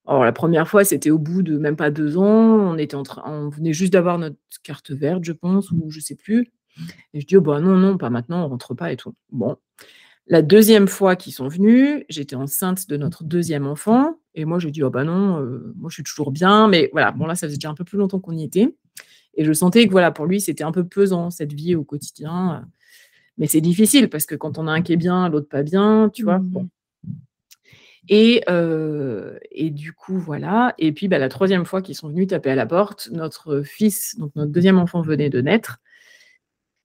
[0.07, 2.25] Alors, la première fois, c'était au bout de même pas deux ans.
[2.25, 6.01] On, était en train, on venait juste d'avoir notre carte verte, je pense, ou je
[6.01, 6.51] sais plus.
[7.13, 9.15] Et je dis, oh, bah non, non, pas maintenant, on rentre pas et tout.
[9.31, 9.57] Bon.
[10.27, 14.17] La deuxième fois qu'ils sont venus, j'étais enceinte de notre deuxième enfant.
[14.35, 16.69] Et moi, j'ai dit, oh bah non, euh, moi je suis toujours bien.
[16.69, 18.75] Mais voilà, bon là, ça faisait déjà un peu plus longtemps qu'on y était.
[19.35, 22.67] Et je sentais que voilà, pour lui, c'était un peu pesant, cette vie au quotidien.
[23.39, 26.11] Mais c'est difficile parce que quand on a un qui est bien, l'autre pas bien,
[26.13, 26.39] tu vois.
[26.39, 26.69] Bon.
[28.09, 30.75] Et, euh, et, du coup, voilà.
[30.79, 34.17] Et puis, bah, la troisième fois qu'ils sont venus taper à la porte, notre fils,
[34.19, 35.79] donc notre deuxième enfant venait de naître.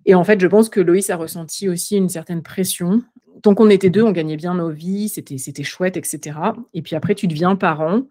[0.08, 3.04] Et en fait, je pense que Loïs a ressenti aussi une certaine pression
[3.41, 6.38] tant qu'on était deux, on gagnait bien nos vies, c'était, chouette, etc.
[6.74, 8.04] Et puis après, tu deviens parent.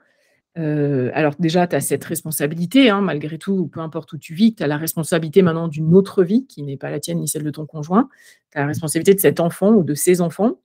[0.58, 4.54] Euh, alors déjà, tu as cette responsabilité, hein, malgré tout, peu importe où tu vis,
[4.54, 7.42] tu as la responsabilité maintenant d'une autre vie qui n'est pas la tienne ni celle
[7.42, 8.08] de ton conjoint.
[8.52, 10.58] Tu as la responsabilité de cet enfant ou de ses enfants.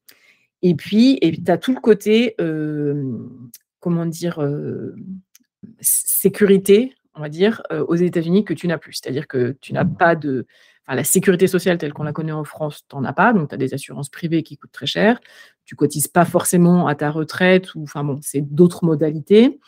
[0.62, 3.17] Et puis, tu as tout le côté, euh,
[3.80, 4.96] comment dire, euh,
[5.80, 8.94] sécurité, on va dire, aux États-Unis que tu n'as plus.
[8.94, 10.46] C'est-à-dire que tu n'as pas de
[10.88, 13.34] la sécurité sociale telle qu'on la connaît en France, tu n'en as pas.
[13.34, 15.20] Donc, tu as des assurances privées qui coûtent très cher.
[15.65, 19.60] Tu cotises pas forcément à ta retraite ou, enfin bon, c'est d'autres modalités.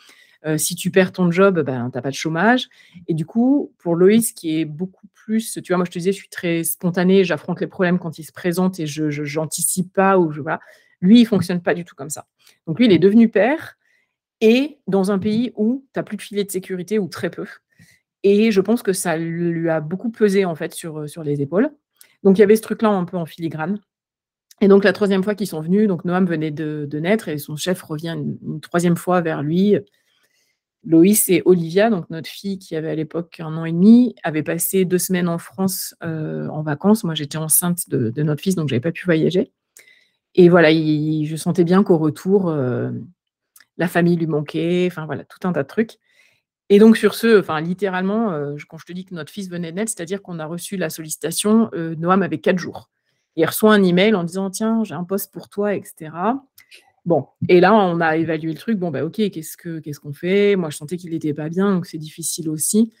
[0.46, 2.68] Euh, si tu perds ton job, ben, tu n'as pas de chômage.
[3.08, 6.12] Et du coup, pour Loïs, qui est beaucoup plus, tu vois, moi je te disais,
[6.12, 10.18] je suis très spontanée, j'affronte les problèmes quand ils se présentent et je n'anticipe pas.
[10.18, 10.42] Ou je.
[11.00, 12.26] Lui, il fonctionne pas du tout comme ça.
[12.66, 13.76] Donc lui, il est devenu père
[14.40, 17.46] et dans un pays où tu n'as plus de filet de sécurité ou très peu.
[18.24, 21.42] Et je pense que ça lui a beaucoup pesé en fait sur, euh, sur les
[21.42, 21.70] épaules.
[22.24, 23.78] Donc il y avait ce truc-là un peu en filigrane.
[24.60, 27.54] Et donc la troisième fois qu'ils sont venus, donc Noam venait de, naître et son
[27.54, 29.76] chef revient une, troisième fois vers lui.
[30.84, 34.42] Loïs et Olivia, donc notre fille qui avait à l'époque un an et demi, avaient
[34.42, 37.04] passé deux semaines en France euh, en vacances.
[37.04, 39.50] Moi j'étais enceinte de, notre fils, donc je n'avais pas pu voyager.
[40.34, 42.90] Et voilà, je sentais bien qu'au retour, euh,
[43.76, 45.98] la famille lui manquait, enfin voilà, tout un tas de trucs.
[46.70, 49.76] Et donc sur ce, littéralement, euh, quand je te dis que notre fils venait de
[49.76, 52.90] naître, c'est-à-dire qu'on a reçu la sollicitation, euh, Noam avait quatre jours.
[53.36, 56.10] Il reçoit un email en disant tiens, j'ai un poste pour toi, etc.
[57.04, 58.78] Bon, et là on a évalué le truc.
[58.78, 60.56] Bon bah ok, qu'est-ce que qu'on fait?
[60.56, 62.92] Moi je sentais qu'il n'était pas bien, donc c'est difficile aussi.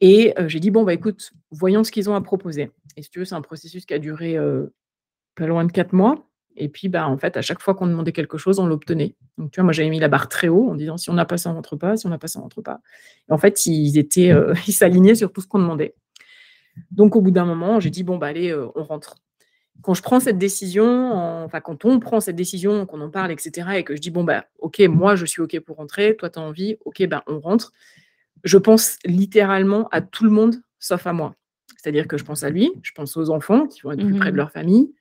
[0.00, 2.70] Et euh, j'ai dit bon bah écoute, voyons ce qu'ils ont à proposer.
[2.96, 4.38] Et si tu veux, c'est un processus qui a duré
[5.34, 6.26] pas loin de quatre mois.
[6.56, 9.14] Et puis, bah, en fait, à chaque fois qu'on demandait quelque chose, on l'obtenait.
[9.38, 11.24] Donc, tu vois, moi, j'avais mis la barre très haut en disant si on n'a
[11.24, 12.80] pas ça, on rentre pas, si on n'a pas ça, on rentre pas.
[13.28, 15.94] Et en fait, ils étaient, euh, ils s'alignaient sur tout ce qu'on demandait.
[16.90, 19.16] Donc, au bout d'un moment, j'ai dit bon, bah, allez, euh, on rentre.
[19.82, 21.12] Quand je prends cette décision,
[21.44, 24.22] enfin, quand on prend cette décision, qu'on en parle, etc., et que je dis bon,
[24.22, 27.40] bah, ok, moi, je suis ok pour rentrer, toi, tu as envie, ok, ben, on
[27.40, 27.72] rentre.
[28.44, 31.34] Je pense littéralement à tout le monde, sauf à moi.
[31.82, 34.30] C'est-à-dire que je pense à lui, je pense aux enfants qui vont être plus près
[34.30, 34.92] de mmh leur famille,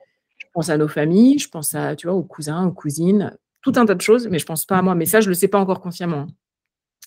[0.54, 3.86] pense à nos familles, je pense à, tu vois, aux cousins, aux cousines, tout un
[3.86, 4.96] tas de choses, mais je pense pas à moi.
[4.96, 6.28] Mais ça, je le sais pas encore consciemment.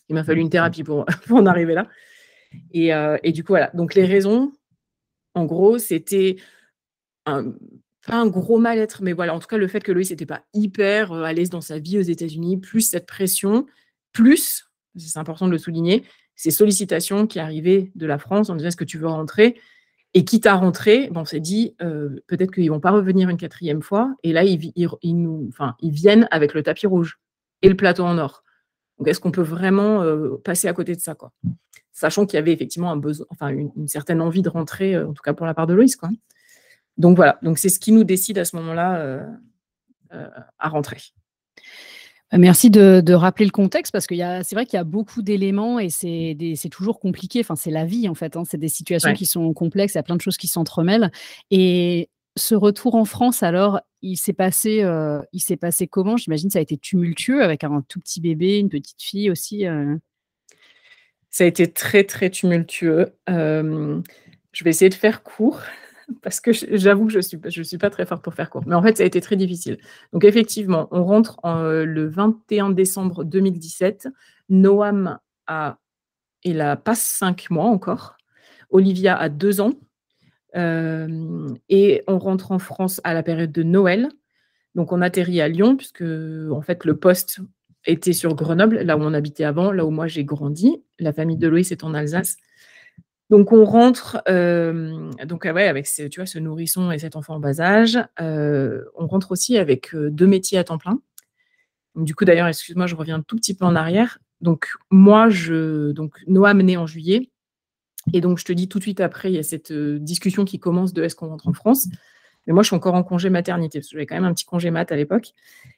[0.09, 1.89] Il m'a fallu une thérapie pour, en arriver là.
[2.77, 3.71] Euh, et, du coup, voilà.
[3.75, 4.53] Donc, les raisons,
[5.35, 6.37] en gros, c'était
[7.27, 7.53] un,
[8.07, 10.45] pas un gros mal-être, mais voilà, en tout cas, le fait que Loïs n'était pas
[10.53, 13.67] hyper euh, à l'aise dans sa vie aux États-Unis, plus cette pression,
[14.13, 16.05] plus, c'est important de le souligner,
[16.37, 19.59] ces sollicitations qui arrivaient de la France en disant est-ce que tu veux rentrer?
[20.15, 23.29] Et quitte à rentrer, bon, on s'est dit, euh, peut-être qu'ils ne vont pas revenir
[23.29, 24.15] une quatrième fois.
[24.23, 24.59] Et là, ils,
[25.83, 27.19] viennent avec le tapis rouge
[27.63, 28.45] et le plateau en or.
[28.99, 31.33] Donc, est-ce qu'on peut vraiment euh, passer à côté de ça quoi?
[31.91, 35.23] Sachant qu'il y avait effectivement besoin, enfin, une, certaine envie de rentrer, euh, en tout
[35.23, 35.97] cas pour la part de Loïs.
[36.97, 37.41] Donc, voilà.
[37.43, 39.27] Donc, c'est ce qui nous décide à ce moment-là
[40.61, 40.99] à rentrer.
[42.33, 45.79] Euh, merci de, rappeler le contexte parce que c'est vrai qu'il y a beaucoup d'éléments
[45.79, 47.41] et c'est toujours compliqué.
[47.41, 48.37] Enfin, c'est la vie en fait.
[48.37, 48.45] Hein.
[48.49, 49.95] C'est des situations qui sont complexes.
[49.95, 51.11] Il y a plein de choses qui s'entremêlent.
[51.51, 56.17] Et ce retour en France, alors, il s'est passé, euh, il s'est passé comment?
[56.17, 59.67] J'imagine ça a été tumultueux avec un tout petit bébé, une petite fille aussi.
[59.67, 59.97] Euh.
[61.31, 63.15] Ça a été très très tumultueux.
[63.29, 65.61] je vais essayer de faire court
[66.23, 68.65] parce que j'avoue que je ne suis, pas très forte pour faire court.
[68.67, 69.79] Mais en fait, ça a été très difficile.
[70.13, 74.09] Donc, effectivement, on rentre euh, le 21 décembre 2017.
[74.49, 75.79] Noam a,
[76.43, 78.17] il a passe cinq mois encore.
[78.71, 79.73] Olivia a deux ans.
[80.57, 84.09] Euh, et on rentre en France à la période de Noël.
[84.75, 87.41] Donc, on atterrit à Lyon, puisque en fait, le poste
[87.87, 90.83] était sur Grenoble, là où on habitait avant, là où moi j'ai grandi.
[90.99, 92.37] La famille de Loïs est en Alsace.
[93.31, 97.61] Donc on rentre, euh, donc avec ce, tu ce nourrisson et cet enfant en bas
[97.61, 101.01] âge, euh, on rentre aussi avec euh, deux métiers à temps plein.
[101.97, 104.19] du coup, d'ailleurs, excuse-moi, je reviens un tout petit peu en arrière.
[104.41, 107.31] Donc moi, je, donc Noam né en juillet,
[108.13, 110.59] et donc je te dis tout de suite après, il y a cette discussion qui
[110.59, 111.89] commence de est-ce qu'on rentre en France.
[112.47, 114.45] Mais moi, je suis encore en congé maternité, parce que j'avais quand même un petit
[114.45, 115.33] congé mat à l'époque.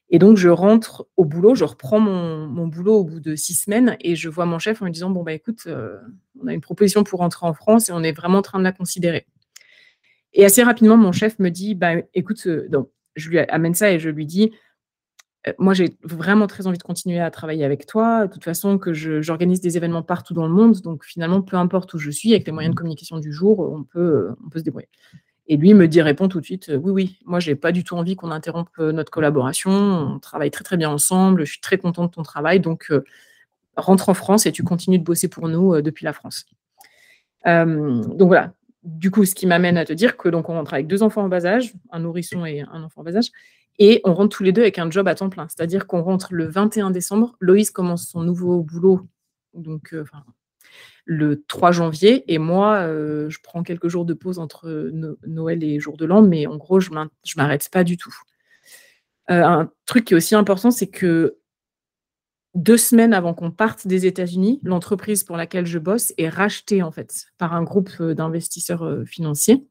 [0.08, 3.96] Et donc, je rentre au boulot, je reprends mon, boulot au bout de six semaines
[4.00, 5.98] et je vois mon chef en me disant Bon, bah écoute, euh,
[6.40, 8.64] on a une proposition pour rentrer en France et on est vraiment en train de
[8.64, 9.26] la considérer.
[10.32, 13.90] Et assez rapidement, mon chef me dit Bah écoute, euh, donc, je lui amène ça
[13.90, 14.52] et je lui dis
[15.48, 18.28] euh, Moi, j'ai vraiment très envie de continuer à travailler avec toi.
[18.28, 20.80] De toute façon, que j'organise des événements partout dans le monde.
[20.82, 23.82] Donc, finalement, peu importe où je suis, avec les moyens de communication du jour, on
[23.82, 24.88] peut, on peut se débrouiller.
[25.48, 27.96] Et lui me dit, répond tout de suite, oui, oui, moi, j'ai pas du tout
[27.96, 29.70] envie qu'on interrompe euh, notre collaboration.
[29.70, 31.44] On travaille très, très bien ensemble.
[31.44, 32.58] Je suis très contente de ton travail.
[32.58, 33.04] Donc, euh,
[33.76, 36.46] rentre en France et tu continues de bosser pour nous euh, depuis la France.
[37.44, 38.52] donc voilà.
[38.82, 41.24] Du coup, ce qui m'amène à te dire que donc on rentre avec deux enfants
[41.24, 43.30] en bas âge, un nourrisson et un enfant en bas âge,
[43.80, 45.48] et on rentre tous les deux avec un job à temps plein.
[45.48, 47.36] C'est-à-dire qu'on rentre le 21 décembre.
[47.40, 49.08] Loïs commence son nouveau boulot,
[49.54, 49.92] donc
[51.06, 52.30] le 3 janvier.
[52.32, 54.90] Et moi, euh, je prends quelques jours de pause entre
[55.26, 58.14] Noël et jour de l'an, mais en gros, je m'arrête pas du tout.
[59.30, 61.38] Euh, un truc qui est aussi important, c'est que
[62.54, 66.90] deux semaines avant qu'on parte des États-Unis, l'entreprise pour laquelle je bosse est rachetée en
[66.90, 69.64] fait par un groupe euh, d'investisseurs financiers.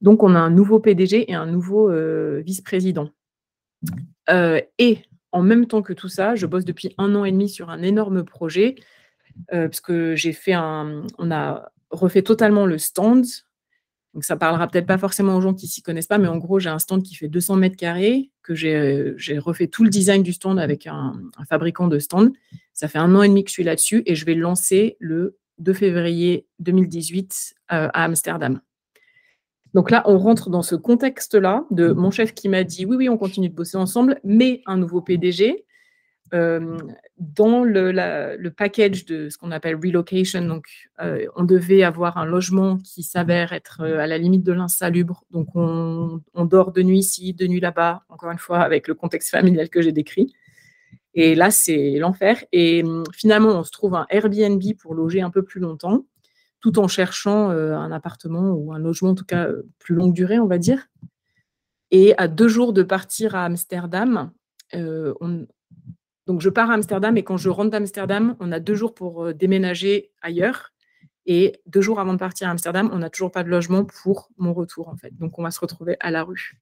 [0.00, 1.90] Donc, on a un nouveau PDG et un nouveau
[2.42, 3.10] vice-président.
[4.30, 5.02] et
[5.32, 7.82] en même temps que tout ça, je bosse depuis un an et demi sur un
[7.82, 8.76] énorme projet
[9.50, 13.24] parce que j'ai fait un, on a refait totalement le stand.
[14.14, 16.58] Donc ça parlera peut-être pas forcément aux gens qui s'y connaissent pas, mais en gros
[16.58, 20.32] j'ai un stand qui fait 200 mètres carrés que j'ai refait tout le design du
[20.32, 22.32] stand avec un, fabricant de stand.
[22.72, 24.96] Ça fait un an et demi que je suis là-dessus et je vais le lancer
[24.98, 28.60] le 2 février 2018 euh, à Amsterdam.
[29.74, 33.08] Donc là, on rentre dans ce contexte-là de mon chef qui m'a dit oui, oui,
[33.08, 35.62] on continue de bosser ensemble, mais un nouveau PDG, euh,
[36.32, 40.66] dans le, package de ce qu'on appelle relocation, donc
[41.36, 45.24] on devait avoir un logement qui s'avère être à la limite de l'insalubre.
[45.30, 49.30] Donc on, dort de nuit ici, de nuit là-bas, encore une fois avec le contexte
[49.30, 50.32] familial que j'ai décrit.
[51.14, 52.44] Et là, c'est l'enfer.
[52.52, 56.06] Et finalement, on se trouve un Airbnb pour loger un peu plus longtemps,
[56.60, 60.46] tout en cherchant un appartement ou un logement, en tout cas plus longue durée, on
[60.46, 60.86] va dire.
[61.90, 64.30] Et à deux jours de partir à Amsterdam,
[64.74, 65.46] on,
[66.28, 69.24] donc, je pars à Amsterdam et quand je rentre d'Amsterdam, on a deux jours pour
[69.24, 70.74] euh, déménager ailleurs.
[71.24, 74.28] Et deux jours avant de partir à Amsterdam, on n'a toujours pas de logement pour
[74.36, 75.16] mon retour, en fait.
[75.16, 76.60] Donc, on va se retrouver à la rue.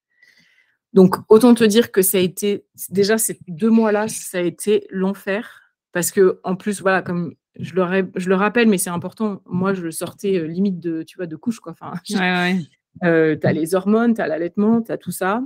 [0.92, 4.86] Donc, autant te dire que ça a été, déjà, ces deux mois-là, ça a été
[4.88, 5.72] l'enfer.
[5.90, 9.74] Parce que, en plus, voilà, comme je le, je le rappelle, mais c'est important, moi,
[9.74, 11.72] je sortais euh, limite de, tu vois, de couche, quoi.
[11.72, 11.94] Enfin,
[13.02, 15.42] euh, tu as les hormones, tu as l'allaitement, tu as tout ça.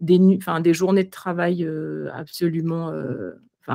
[0.00, 1.68] Des, enfin, des journées de travail
[2.12, 2.90] absolument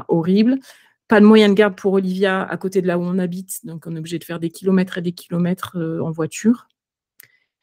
[0.08, 0.60] horrible.
[1.08, 3.86] Pas de moyen de garde pour Olivia à côté de là où on habite, donc
[3.86, 6.68] on est obligé de faire des kilomètres et des kilomètres euh, en voiture.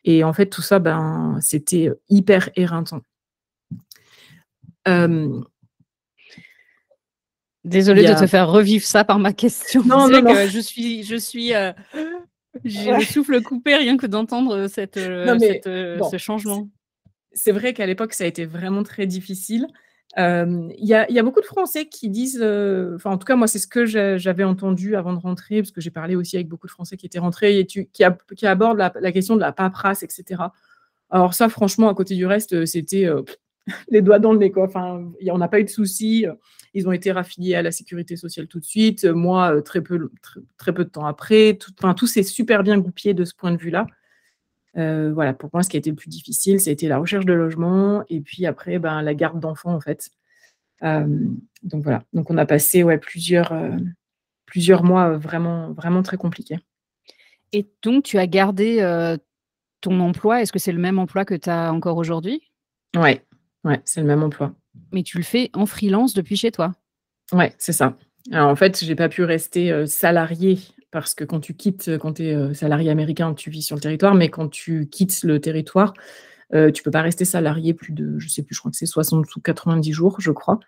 [0.05, 3.03] Et en fait, tout ça, ben, c'était hyper éreintant.
[4.89, 5.41] Euh,
[7.65, 9.85] Désolée de te faire revivre ça par ma question.
[9.85, 10.35] Non, non, non.
[10.49, 11.73] je suis, je suis, euh,
[12.65, 16.69] j'ai le souffle coupé rien que d'entendre cette, ce changement.
[17.33, 19.67] C'est vrai qu'à l'époque, ça a été vraiment très difficile.
[20.17, 22.43] Il y, a beaucoup de Français qui disent,
[22.95, 25.81] enfin en tout cas moi c'est ce que j'avais entendu avant de rentrer, parce que
[25.81, 28.05] j'ai parlé aussi avec beaucoup de Français qui étaient rentrés et qui,
[28.45, 30.43] abordent la, question de la paperasse, etc.
[31.11, 33.09] Alors ça franchement à côté du reste c'était
[33.89, 34.65] les doigts dans le nez quoi.
[34.65, 36.27] Enfin on n'a pas eu de soucis.
[36.75, 39.05] Ils ont été raffiliés à la sécurité sociale tout de suite.
[39.05, 40.11] Moi très peu
[40.59, 41.59] très, peu de temps après.
[41.59, 43.87] Tout, tout s'est super bien goupillé de ce point de vue là.
[44.77, 46.99] Euh, voilà, pour moi, ce qui a été le plus difficile, ça a été la
[46.99, 50.11] recherche de logement et puis après, ben, la garde d'enfants, en fait.
[50.83, 52.05] donc voilà.
[52.13, 53.55] Donc on a passé ouais, plusieurs,
[54.47, 56.59] plusieurs mois vraiment, vraiment très compliqués.
[57.53, 58.81] Et donc, tu as gardé
[59.81, 60.41] ton emploi?
[60.41, 62.43] Est-ce que c'est le même emploi que tu as encore aujourd'hui?
[62.97, 63.21] Oui,
[63.65, 64.55] ouais, c'est le même emploi.
[64.91, 66.75] Mais tu le fais en freelance depuis chez toi?
[67.33, 67.97] Oui, c'est ça.
[68.31, 70.59] Alors, en fait, je n'ai pas pu rester salarié
[70.93, 74.15] parce que quand tu quittes, quand tu es salarié américain, tu vis sur le territoire,
[74.15, 75.95] mais quand tu quittes le territoire,
[76.53, 78.87] tu ne peux pas rester salarié plus de, je sais plus, je crois que c'est
[78.87, 80.61] 60 ou 90 jours, je crois.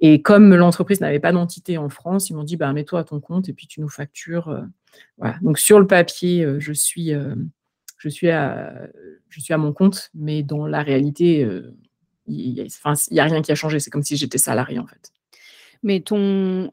[0.00, 3.20] Et comme l'entreprise n'avait pas d'entité en France, ils m'ont dit bah, mets-toi à ton
[3.20, 4.66] compte et puis tu nous factures.
[5.18, 5.38] voilà.
[5.40, 7.12] Donc sur le papier, je suis,
[7.96, 8.74] je, suis à,
[9.28, 11.46] je suis à mon compte, mais dans la réalité,
[12.26, 13.78] il n'y a, rien qui a changé.
[13.78, 15.12] C'est comme si j'étais salarié en fait.
[15.82, 16.70] Mais ton,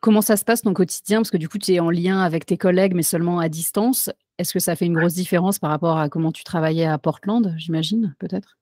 [0.00, 1.18] comment ça se passe ton quotidien?
[1.18, 4.10] Parce que du coup, tu es en lien avec tes collègues, mais seulement à distance.
[4.38, 7.54] Est-ce que ça fait une grosse différence par rapport à comment tu travaillais à Portland,
[7.56, 8.58] j'imagine, peut-être?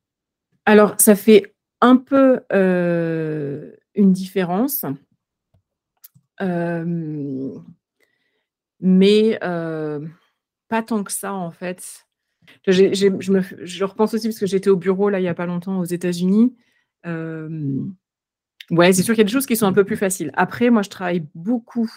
[0.67, 4.85] Alors, ça fait un peu euh, une différence.
[6.41, 7.55] Euh,
[8.81, 10.07] mais euh,
[10.69, 12.07] pas tant que ça, en fait.
[12.67, 15.47] je, me, je, repense aussi parce que j'étais au bureau, là, il n'y a pas
[15.47, 16.55] longtemps, aux États-Unis.
[18.71, 20.31] Ouais, c'est sûr qu'il y a des choses qui sont un peu plus faciles.
[20.35, 21.91] Après, moi, je travaille beaucoup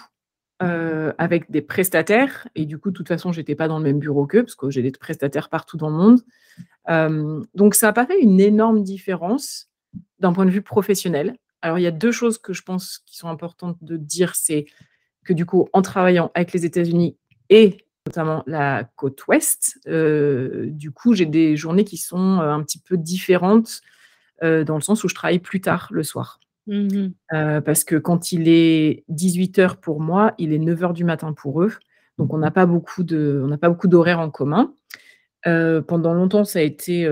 [0.63, 3.99] euh, avec des prestataires et du coup, de toute façon, j'étais pas dans le même
[3.99, 6.21] bureau qu'eux parce que j'ai des prestataires partout dans le monde.
[6.89, 9.69] Euh, donc, ça n'a pas fait une énorme différence
[10.19, 11.35] d'un point de vue professionnel.
[11.61, 14.65] Alors, il y a deux choses que je pense qui sont importantes de dire, c'est
[15.25, 17.17] que du coup, en travaillant avec les États-Unis
[17.49, 22.79] et notamment la côte ouest, euh, du coup, j'ai des journées qui sont un petit
[22.79, 23.81] peu différentes
[24.41, 26.39] dans le sens où je travaille plus tard le soir.
[26.67, 31.63] Mmh parce que quand il est 18h pour moi, il est 9h du matin pour
[31.63, 31.73] eux.
[32.17, 34.73] Donc on n'a pas beaucoup de, on n'a pas beaucoup d'horaires en commun.
[35.43, 37.07] pendant longtemps, ça a été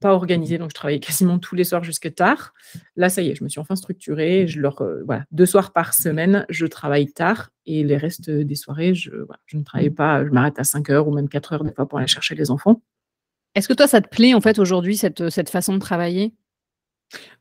[0.00, 2.54] pas organisé, donc je travaillais quasiment tous les soirs jusque tard.
[2.96, 4.46] Là, ça y est, je me suis enfin structurée.
[4.46, 8.94] Je leur, voilà, deux soirs par semaine, je travaille tard et les restes des soirées,
[8.94, 9.10] je,
[9.46, 10.24] je ne travaille pas.
[10.24, 12.50] Je m'arrête à 5 heures ou même 4 heures des fois pour aller chercher les
[12.50, 12.80] enfants.
[13.54, 16.32] Est-ce que toi, ça te plaît en fait aujourd'hui cette, cette façon de travailler?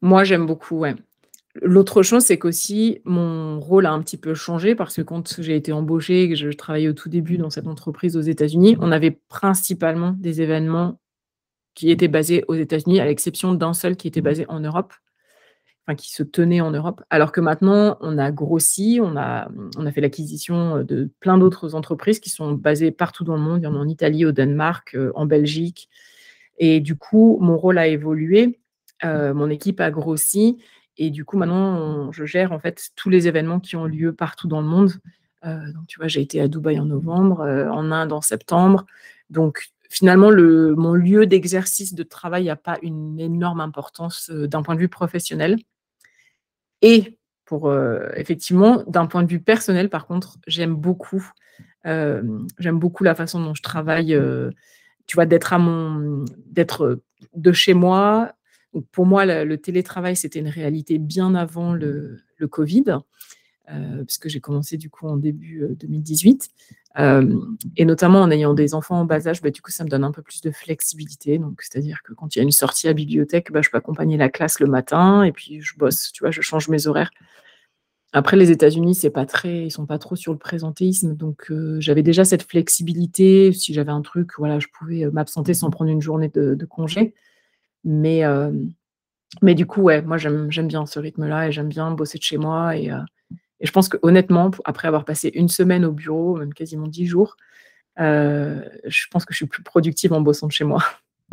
[0.02, 0.96] Moi, j'aime beaucoup, ouais.
[1.62, 5.56] L'autre chose, c'est qu'aussi mon rôle a un petit peu changé parce que quand j'ai
[5.56, 8.92] été embauchée et que je travaillais au tout début dans cette entreprise aux États-Unis, on
[8.92, 11.00] avait principalement des événements
[11.74, 14.94] qui étaient basés aux États-Unis, à l'exception d'un seul qui était basé en Europe,
[15.86, 17.04] enfin qui se tenait en Europe.
[17.10, 21.76] Alors que maintenant, on a grossi, on a, on a fait l'acquisition de plein d'autres
[21.76, 23.62] entreprises qui sont basées partout dans le monde.
[23.62, 25.88] Il y en a en Italie, au Danemark, euh, en Belgique.
[26.58, 28.60] Et du coup, mon rôle a évolué,
[29.06, 30.58] euh, mon équipe a grossi
[30.98, 34.48] et du coup, maintenant, je gère en fait tous les événements qui ont lieu partout
[34.48, 34.94] dans le monde.
[35.46, 38.86] Euh, donc, tu vois, j'ai été à Dubaï en novembre, euh, en Inde en septembre.
[39.30, 44.64] Donc, finalement, le, mon lieu d'exercice de travail n'a pas une énorme importance euh, d'un
[44.64, 45.58] point de vue professionnel.
[46.82, 47.74] Et pour
[48.16, 51.32] effectivement, d'un point de vue personnel, par contre, j'aime beaucoup,
[51.86, 54.20] j'aime beaucoup la façon dont je travaille.
[55.08, 57.00] tu vois, d'être à mon, d'être
[57.36, 58.34] de chez moi,
[58.92, 62.18] pour moi, le, télétravail, c'était une réalité bien avant le,
[62.50, 63.00] Covid,
[63.70, 66.50] euh, puisque j'ai commencé du coup en début 2018.
[67.00, 67.42] Euh, euh,
[67.76, 70.04] et notamment en ayant des enfants en bas âge, bah, du coup, ça me donne
[70.04, 71.40] un peu plus de flexibilité.
[71.60, 74.30] C'est-à-dire que quand il y a une sortie à bibliothèque, bah, je peux accompagner la
[74.30, 77.12] classe le matin et puis je bosse, tu vois, je change mes horaires.
[78.14, 82.04] Après, les États-Unis, c'est pas très, ils sont pas trop sur le présentéisme, donc j'avais
[82.04, 83.52] déjà cette flexibilité.
[83.52, 87.14] Si j'avais un truc, voilà, je pouvais m'absenter sans prendre une journée de congé.
[87.88, 88.52] Mais, euh,
[89.42, 92.38] mais du coup, ouais, moi, j'aime bien ce rythme-là et j'aime bien bosser de chez
[92.38, 92.76] moi.
[92.76, 93.00] Et, euh,
[93.62, 97.38] je pense que honnêtement, après avoir passé une semaine au bureau, même quasiment dix jours,
[98.00, 100.84] euh, je pense que je suis plus productive en bossant de chez moi.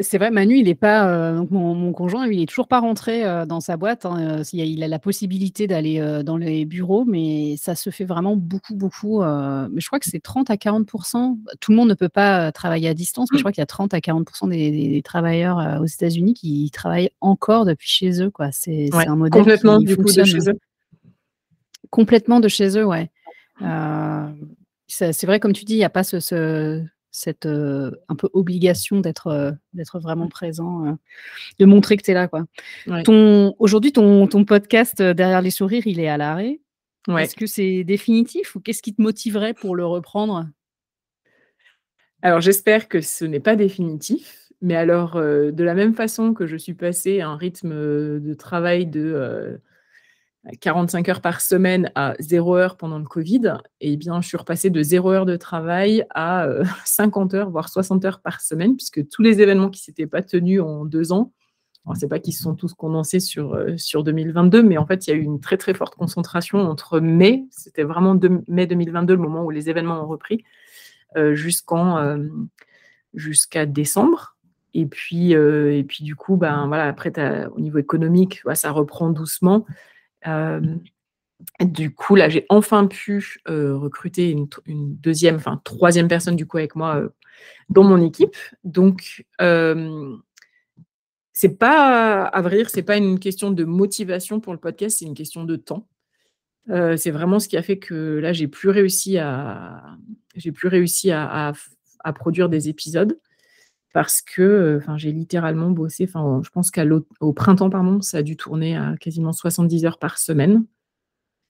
[0.01, 1.09] C'est vrai, Manu, il est pas.
[1.09, 4.07] Euh, mon, conjoint, lui, il est toujours pas rentré euh, dans sa boîte.
[4.07, 8.35] Hein, euh, il, a, la possibilité d'aller dans les bureaux, mais ça se fait vraiment
[8.35, 9.21] beaucoup, beaucoup.
[9.23, 12.89] mais je crois que c'est 30 à 40% Tout le monde ne peut pas travailler
[12.89, 16.35] à distance, mais je crois qu'il y a 30 à 40% des, travailleurs aux États-Unis
[16.35, 18.33] qui travaillent encore depuis chez eux.
[18.51, 20.59] C'est un modèle complètement du coup de chez eux.
[21.91, 23.13] Complètement de chez eux, ouais.
[24.89, 26.85] c'est vrai, comme tu dis, il n'y a pas ce
[27.15, 30.99] cette un peu obligation d'être d'être vraiment présent,
[31.59, 32.29] de montrer que tu es là.
[32.29, 32.45] Quoi.
[33.05, 36.61] Ton, aujourd'hui, ton, ton podcast Derrière les sourires, il est à l'arrêt.
[37.09, 40.49] Est-ce que c'est définitif ou qu'est-ce qui te motiverait pour le reprendre?
[42.23, 44.51] Alors, j'espère que ce n'est pas définitif.
[44.61, 47.71] Mais alors, de la même façon que je suis passée à un rythme
[48.19, 49.61] de travail de
[50.61, 54.71] 45 heures par semaine à 0 heure pendant le Covid, eh bien, je suis repassée
[54.71, 56.47] de 0 heure de travail à
[56.85, 60.07] 50 euh, heures, voire 60 heures par semaine, puisque tous les événements qui ne s'étaient
[60.07, 61.33] pas tenus en deux ans
[61.97, 65.13] c'est pas qu'ils se sont tous condensés sur, sur 2022, mais en fait, il y
[65.13, 68.19] a eu une très très forte concentration entre mai, c'était vraiment
[68.49, 70.45] mai 2022, le moment où les événements ont repris,
[71.33, 72.17] jusqu'en
[73.13, 74.37] jusqu'à décembre.
[74.73, 77.13] Et puis, et puis du coup, ben, voilà, après,
[77.55, 79.67] au niveau économique, ça reprend doucement.
[81.61, 84.49] Du coup, là, j'ai enfin pu recruter une,
[84.97, 87.03] deuxième, enfin troisième personne du coup avec moi
[87.69, 88.37] dans mon équipe.
[88.65, 89.25] Donc,
[91.33, 95.05] c'est pas, à vrai dire, c'est pas une question de motivation pour le podcast, c'est
[95.05, 95.89] une question de temps.
[96.69, 99.97] c'est vraiment ce qui a fait que là, j'ai plus réussi à,
[100.37, 101.53] j'ai plus réussi à,
[102.15, 103.19] produire des épisodes
[103.95, 106.05] parce que, enfin, j'ai littéralement bossé.
[106.09, 110.19] Enfin, je pense qu'au printemps, pardon, ça a dû tourner à quasiment 70 heures par
[110.19, 110.67] semaine.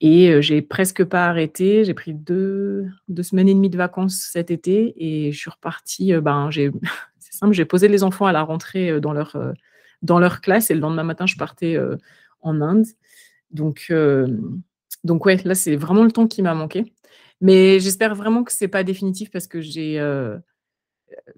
[0.02, 1.84] Et j'ai presque pas arrêté.
[1.86, 6.12] J'ai pris deux, deux, semaines et demie de vacances cet été et je suis repartie.
[6.20, 6.50] ben,
[7.18, 9.38] c'est simple, j'ai posé les enfants à la rentrée dans leur,
[10.02, 11.78] dans leur classe et le lendemain matin, je partais
[12.42, 12.84] en Inde.
[13.52, 13.90] Donc,
[15.02, 16.92] donc ouais, là, c'est vraiment le temps qui m'a manqué.
[17.40, 19.98] Mais j'espère vraiment que c'est pas définitif parce que j'ai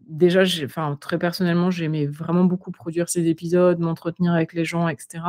[0.00, 5.20] déjà, enfin, très personnellement, j'aimais vraiment beaucoup produire ces épisodes, m'entretenir avec les gens, etc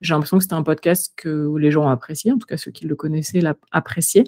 [0.00, 2.70] j'ai l'impression que c'était un podcast que les gens ont apprécié, en tout cas ceux
[2.70, 4.24] qui le connaissaient l'appréciaient.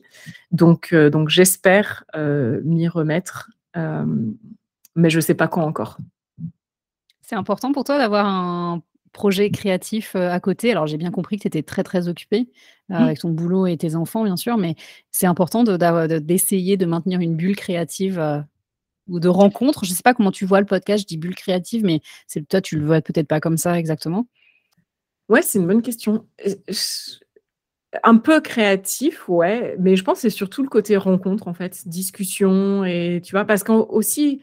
[0.50, 4.04] Donc, euh, donc j'espère euh, m'y remettre, euh,
[4.94, 5.96] mais je ne sais pas quand encore.
[7.22, 8.82] C'est important pour toi d'avoir un
[9.12, 10.70] projet créatif à côté?
[10.70, 12.48] Alors j'ai bien compris que tu étais très très occupée
[12.88, 12.94] mmh.
[12.94, 14.74] avec ton boulot et tes enfants, bien sûr, mais
[15.10, 18.44] c'est important d'essayer de, de, maintenir une bulle créative
[19.08, 19.84] ou de rencontre.
[19.84, 22.00] Je ne sais pas comment tu vois le podcast, je dis bulle créative, mais
[22.48, 24.26] toi tu le vois peut-être pas comme ça exactement.
[25.28, 26.26] Ouais, c'est une bonne question.
[28.02, 31.86] Un peu créatif, ouais, mais je pense que c'est surtout le côté rencontre, en fait,
[31.86, 33.44] discussion et tu vois?
[33.44, 34.42] Parce qu'aussi,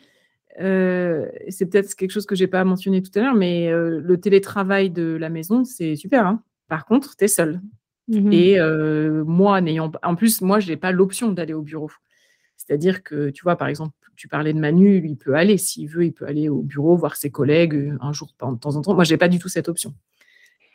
[0.60, 4.20] euh, c'est peut-être quelque chose que j'ai pas mentionné tout à l'heure, mais euh, le
[4.20, 6.44] télétravail de la maison, c'est super, hein.
[6.68, 7.62] Par contre, tu es seul
[8.08, 11.92] mmh et euh, moi, n'ayant en plus, moi, je n'ai pas l'option d'aller au bureau.
[12.58, 16.04] C'est-à-dire que, tu vois, par exemple, tu parlais de Manu, il peut aller, s'il veut,
[16.04, 18.94] il peut aller au bureau, voir ses collègues, un jour de temps en temps.
[18.94, 19.94] Moi, j'ai pas du tout cette option.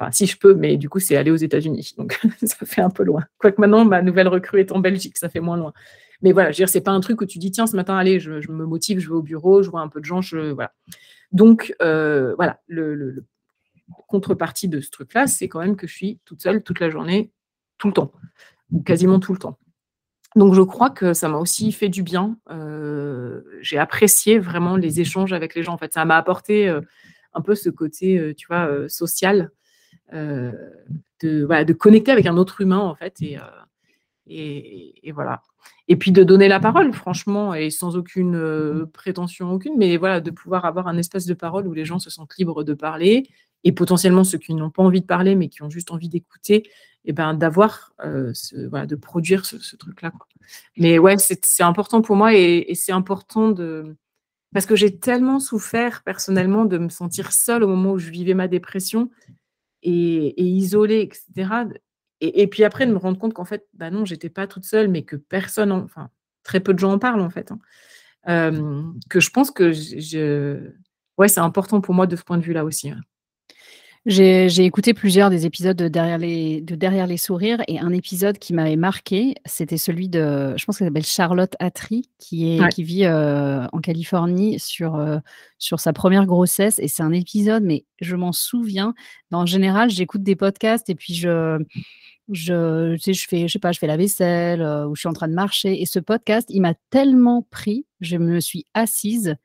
[0.01, 1.92] Enfin, si je peux, mais du coup, c'est aller aux États-Unis.
[1.99, 3.22] Donc, ça fait un peu loin.
[3.36, 5.74] Quoique maintenant, ma nouvelle recrue est en Belgique, ça fait moins loin.
[6.22, 7.99] Mais voilà, je veux dire, c'est pas un truc où tu dis, tiens, ce matin,
[7.99, 10.53] allez, je, me motive, je vais au bureau, je vois un peu de gens, je,
[10.53, 10.72] voilà.
[11.30, 13.26] Donc, euh, voilà, le,
[14.09, 17.30] contrepartie de ce truc-là, c'est quand même que je suis toute seule toute la journée,
[17.76, 18.11] tout le temps,
[18.72, 19.59] ou quasiment tout le temps.
[20.37, 22.37] Donc, je crois que ça m'a aussi fait du bien.
[22.51, 25.74] Euh, j'ai apprécié vraiment les échanges avec les gens.
[25.74, 26.80] En fait, ça m'a apporté euh,
[27.35, 29.51] un peu ce côté, tu vois, social
[30.12, 30.53] euh,
[31.22, 33.22] de, connecter avec un autre humain, en fait.
[33.22, 33.41] Et, euh,
[34.26, 35.41] et, voilà.
[35.89, 40.20] Et puis de donner la parole, franchement, et sans aucune euh, prétention aucune, mais voilà,
[40.20, 43.26] de pouvoir avoir un espace de parole où les gens se sentent libres de parler,
[43.64, 46.68] et potentiellement ceux qui n'ont pas envie de parler, mais qui ont juste envie d'écouter,
[47.05, 47.92] et ben d'avoir,
[48.68, 50.12] voilà, de produire ce, truc-là.
[50.76, 53.96] Mais ouais, c'est important pour moi, et, c'est important de,
[54.52, 58.34] parce que j'ai tellement souffert personnellement de me sentir seule au moment où je vivais
[58.34, 59.11] ma dépression
[59.82, 61.50] et, isolée, etc.
[62.20, 64.88] Et, puis après, de me rendre compte qu'en fait, bah non, j'étais pas toute seule,
[64.88, 66.09] mais que personne, enfin,
[66.42, 67.52] très peu de gens en parlent en fait.
[67.52, 68.94] Hein.
[69.11, 70.72] que je pense que
[71.18, 72.90] ouais, c'est important pour moi de ce point de vue-là aussi.
[74.07, 78.38] J'ai écouté plusieurs des épisodes de Derrière les, de Derrière les sourires et un épisode
[78.38, 82.82] qui m'avait marqué, c'était celui de, je pense qu'elle s'appelle Charlotte Atri, qui, est, qui
[82.82, 85.16] vit euh, en Californie sur, euh,
[85.59, 86.78] sur sa première grossesse.
[86.80, 88.94] Et c'est un épisode, mais je m'en souviens.
[89.32, 91.64] En général, j'écoute des podcasts et puis je,
[92.30, 95.09] je, sais, je fais, je sais pas, je fais la vaisselle euh, ou je suis
[95.09, 95.80] en train de marcher.
[95.80, 99.36] Et ce podcast, il m'a tellement pris, je me suis assise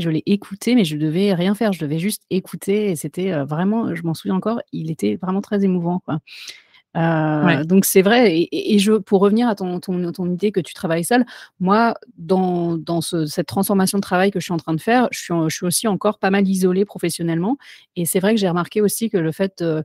[0.00, 1.72] je l'ai écouté, mais je devais rien faire.
[1.72, 2.90] Je devais juste écouter.
[2.90, 6.00] Et c'était vraiment, je m'en souviens encore, il était vraiment très émouvant.
[6.00, 6.18] Quoi.
[7.64, 8.48] Donc c'est vrai.
[8.50, 11.24] Et, je, pour revenir à ton, ton, ton, idée que tu travailles seul,
[11.60, 15.18] moi, dans, dans cette transformation de travail que je suis en train de faire, je
[15.18, 17.56] suis, je suis aussi encore pas mal isolée professionnellement.
[17.96, 19.84] Et c'est vrai que j'ai remarqué aussi que le fait de,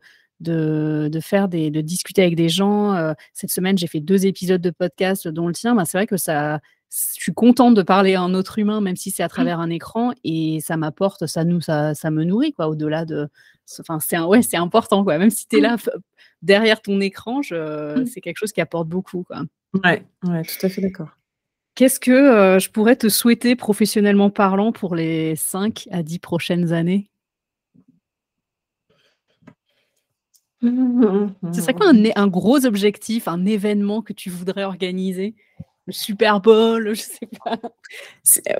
[1.09, 3.13] de, faire des, de discuter avec des gens.
[3.33, 5.75] cette semaine, j'ai fait deux épisodes de podcast, dont le tien.
[5.75, 6.59] Ben, c'est vrai que ça,
[6.93, 9.29] je suis contente de parler à un autre humain, même si c'est à mmh.
[9.29, 13.29] travers un écran, et ça m'apporte, ça nous, ça, ça me nourrit, quoi, au-delà de.
[13.79, 15.17] Enfin, c'est ouais, c'est important, quoi.
[15.17, 15.63] Même si tu es mmh.
[15.63, 15.77] là
[16.41, 18.05] derrière ton écran, mmh.
[18.05, 19.41] c'est quelque chose qui apporte beaucoup, quoi.
[19.83, 21.09] Ouais, ouais, tout à fait d'accord.
[21.75, 26.73] Qu'est-ce que euh, je pourrais te souhaiter professionnellement parlant pour les 5 à 10 prochaines
[26.73, 27.09] années?
[30.61, 35.35] Ce serait quoi un, un, gros objectif, un événement que tu voudrais organiser?
[35.89, 37.59] Super Bowl, je sais pas.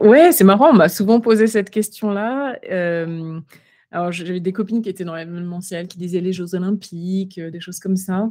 [0.02, 2.58] Ouais, c'est marrant, on m'a souvent posé cette question-là.
[3.92, 7.80] Alors, j'avais des copines qui étaient dans l'événementiel, qui disaient les Jeux Olympiques, des choses
[7.80, 8.30] comme ça.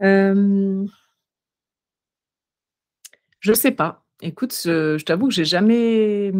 [0.00, 0.86] Je
[3.40, 4.04] je sais pas.
[4.22, 6.32] Écoute, je, t'avoue que j'ai jamais.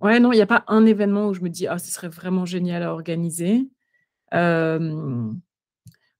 [0.00, 2.08] Ouais, non, il n'y a pas un événement où je me dis, ah, ce serait
[2.08, 3.68] vraiment génial à organiser.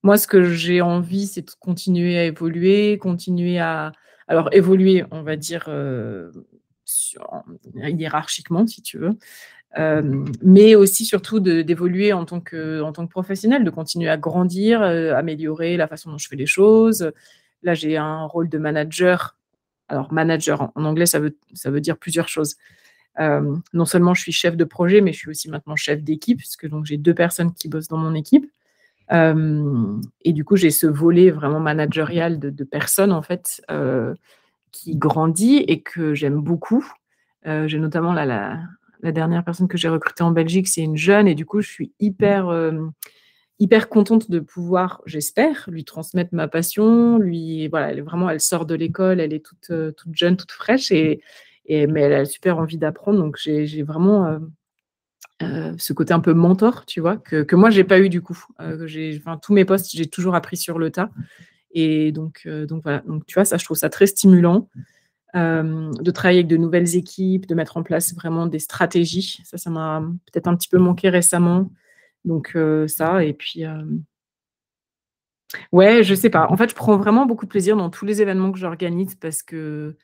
[0.03, 3.93] Moi, ce que j'ai envie, c'est de continuer à évoluer, continuer à.
[4.29, 5.69] Alors, évoluer, on va dire,
[7.75, 9.17] hiérarchiquement, si tu veux.
[10.43, 14.83] mais aussi surtout d'évoluer en, tant que, en tant que professionnel, de continuer à grandir,
[14.83, 17.13] améliorer la façon dont je fais les choses.
[17.63, 19.37] Là, j'ai un rôle de manager.
[19.89, 22.57] Alors, manager, en, anglais, ça veut, ça veut dire plusieurs choses.
[23.19, 26.69] non seulement je suis chef de projet, mais je suis aussi maintenant chef d'équipe, puisque
[26.85, 28.51] j'ai deux personnes qui bossent dans mon équipe.
[29.11, 33.63] Et du coup, j'ai ce volet vraiment managérial de, personnes, en fait,
[34.73, 36.87] qui grandit et que j'aime beaucoup.
[37.47, 38.61] Euh, j'ai notamment la,
[39.03, 41.93] dernière personne que j'ai recrutée en Belgique, c'est une jeune et du coup, je suis
[42.01, 42.89] hyper, euh,
[43.61, 47.19] hyper contente de pouvoir, j'espère, lui transmettre ma passion.
[47.19, 50.53] Lui, voilà, elle vraiment, elle sort de l'école, elle est toute, euh, toute jeune, toute
[50.53, 51.21] fraîche et
[51.69, 53.19] mais elle a super envie d'apprendre.
[53.19, 54.39] Donc j'ai vraiment
[55.41, 58.39] ce côté un peu mentor, tu vois, que, que moi j'ai pas eu du coup.
[58.59, 61.11] enfin, tous mes postes, j'ai toujours appris sur le tas.
[61.79, 64.69] Et donc, euh, donc voilà, donc tu vois, ça, je trouve ça très stimulant.
[65.35, 69.43] Euh, de travailler avec de nouvelles équipes, de mettre en place vraiment des stratégies.
[69.45, 71.71] Ça, ça m'a peut-être un petit peu manqué récemment.
[72.25, 73.65] Donc euh, ça, et puis...
[75.73, 76.47] Ouais, je sais pas.
[76.51, 79.43] En fait, je prends vraiment beaucoup de plaisir dans tous les événements que j'organise parce
[79.43, 79.97] que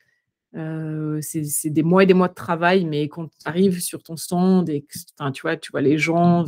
[0.53, 4.69] c'est des mois et des mois de travail, mais quand tu arrives sur ton stand
[4.69, 4.97] et que,
[5.31, 6.45] tu vois, tu vois les gens,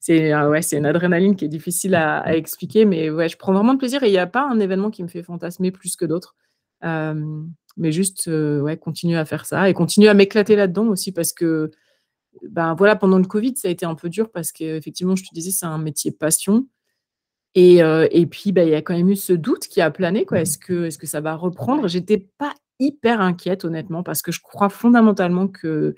[0.00, 3.74] c'est euh, ouais, une adrénaline qui est difficile à, expliquer, mais ouais, je prends vraiment
[3.74, 6.04] de plaisir et il n'y a pas un événement qui me fait fantasmer plus que
[6.04, 6.34] d'autres.
[6.82, 11.32] mais juste euh, ouais, continuer à faire ça et continuer à m'éclater là-dedans aussi parce
[11.32, 11.70] que
[12.42, 15.34] ben voilà, pendant le Covid, ça a été un peu dur parce qu'effectivement, je te
[15.34, 16.66] disais, c'est un métier passion.
[17.54, 19.90] Et, euh, et puis, ben, il y a quand même eu ce doute qui a
[19.90, 20.24] plané.
[20.32, 21.88] Est-ce, que, est-ce que ça va reprendre?
[21.88, 25.94] J'étais pas hyper inquiète, honnêtement, parce que je crois fondamentalement que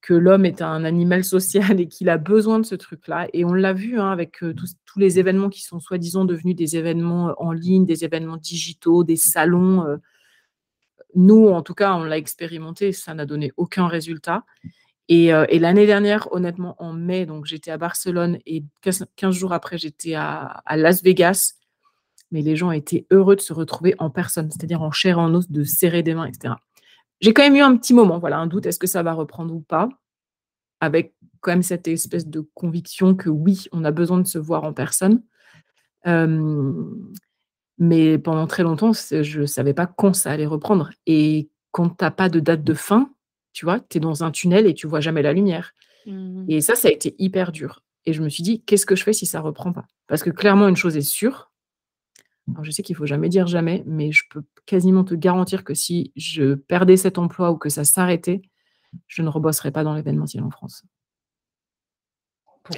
[0.00, 3.28] que l'homme est un animal social et qu'il a besoin de ce truc-là.
[3.32, 6.76] Et on l'a vu hein, avec euh, tous, les événements qui sont soi-disant devenus des
[6.76, 9.86] événements euh, en ligne, des événements digitaux, des salons.
[9.86, 9.96] Euh.
[11.14, 14.44] nous, en tout cas, on l'a expérimenté, ça n'a donné aucun résultat.
[15.12, 20.14] Et, l'année dernière, honnêtement, en mai, donc j'étais à Barcelone et 15, jours après, j'étais
[20.14, 21.54] à, Las Vegas.
[22.30, 25.34] Mais les gens étaient heureux de se retrouver en personne, c'est-à-dire en chair et en
[25.34, 26.54] os, de serrer des mains, etc
[27.20, 29.54] j'ai quand même eu un petit moment, voilà, un doute, est-ce que ça va reprendre
[29.54, 29.88] ou pas,
[30.80, 34.64] avec quand même cette espèce de conviction que oui, on a besoin de se voir
[34.64, 35.22] en personne.
[37.78, 40.90] mais pendant très longtemps, je ne savais pas quand ça allait reprendre.
[41.06, 43.12] Et quand tu n'as pas de date de fin,
[43.52, 45.72] tu vois, tu es dans un tunnel et tu vois jamais la lumière.
[46.06, 47.82] Mmh et ça, ça a été hyper dur.
[48.06, 49.84] Et je me suis dit, qu'est-ce que je fais si ça reprend pas?
[50.06, 51.49] Parce que clairement, une chose est sûre,
[52.62, 56.12] je sais qu'il faut jamais dire jamais, mais je peux quasiment te garantir que si
[56.16, 58.42] je perdais cet emploi ou que ça s'arrêtait,
[59.06, 60.84] je ne rebosserais pas dans l'événementiel en France.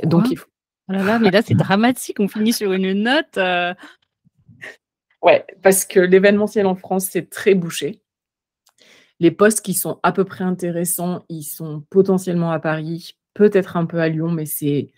[0.05, 0.49] Donc il faut.
[0.89, 3.39] Oh là là, mais là c'est dramatique, on finit sur une note.
[3.39, 3.75] Euh.
[5.23, 8.03] Ouais, parce que l'événementiel en France c'est très bouché.
[9.21, 13.87] Les postes qui sont à peu près intéressants, ils sont potentiellement à Paris, peut-être un
[13.87, 14.91] peu à Lyon, mais c'est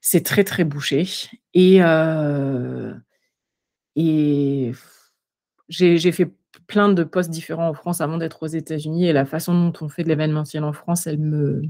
[0.00, 1.06] c'est très très bouché.
[1.54, 2.94] Et euh,
[4.00, 4.70] et
[5.68, 6.30] j'ai fait
[6.68, 9.88] plein de postes différents en France avant d'être aux États-Unis et la façon dont on
[9.88, 11.62] fait de l'événementiel en France, elle me,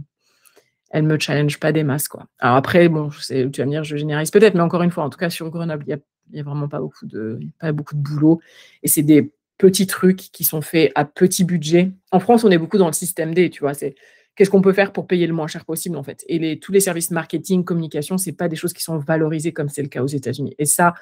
[0.91, 2.07] elle me challenge pas des masses.
[2.07, 2.26] Quoi.
[2.39, 5.09] Alors après, bon, tu vas me dire, je généralise peut-être, mais encore une fois, en
[5.09, 5.99] tout cas sur Grenoble, il
[6.35, 8.41] n'y a, vraiment pas beaucoup, de, pas beaucoup de boulot.
[8.83, 11.93] Et c'est des petits trucs qui sont faits à petit budget.
[12.12, 13.72] En France, on est beaucoup dans le système D, tu vois.
[13.72, 13.95] C'est
[14.37, 16.26] qu'est-ce qu'on peut faire pour payer le moins cher possible, en fait.
[16.29, 19.83] Et tous les services marketing, communication, c'est pas des choses qui sont valorisées comme c'est
[19.83, 20.55] le cas aux États-Unis.
[20.59, 20.93] Et ça,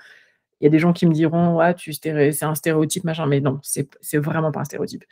[0.61, 3.40] il y a des gens qui me diront, ouais, tu c'est un stéréotype, machin, mais
[3.40, 5.04] non, c'est vraiment pas un stéréotype.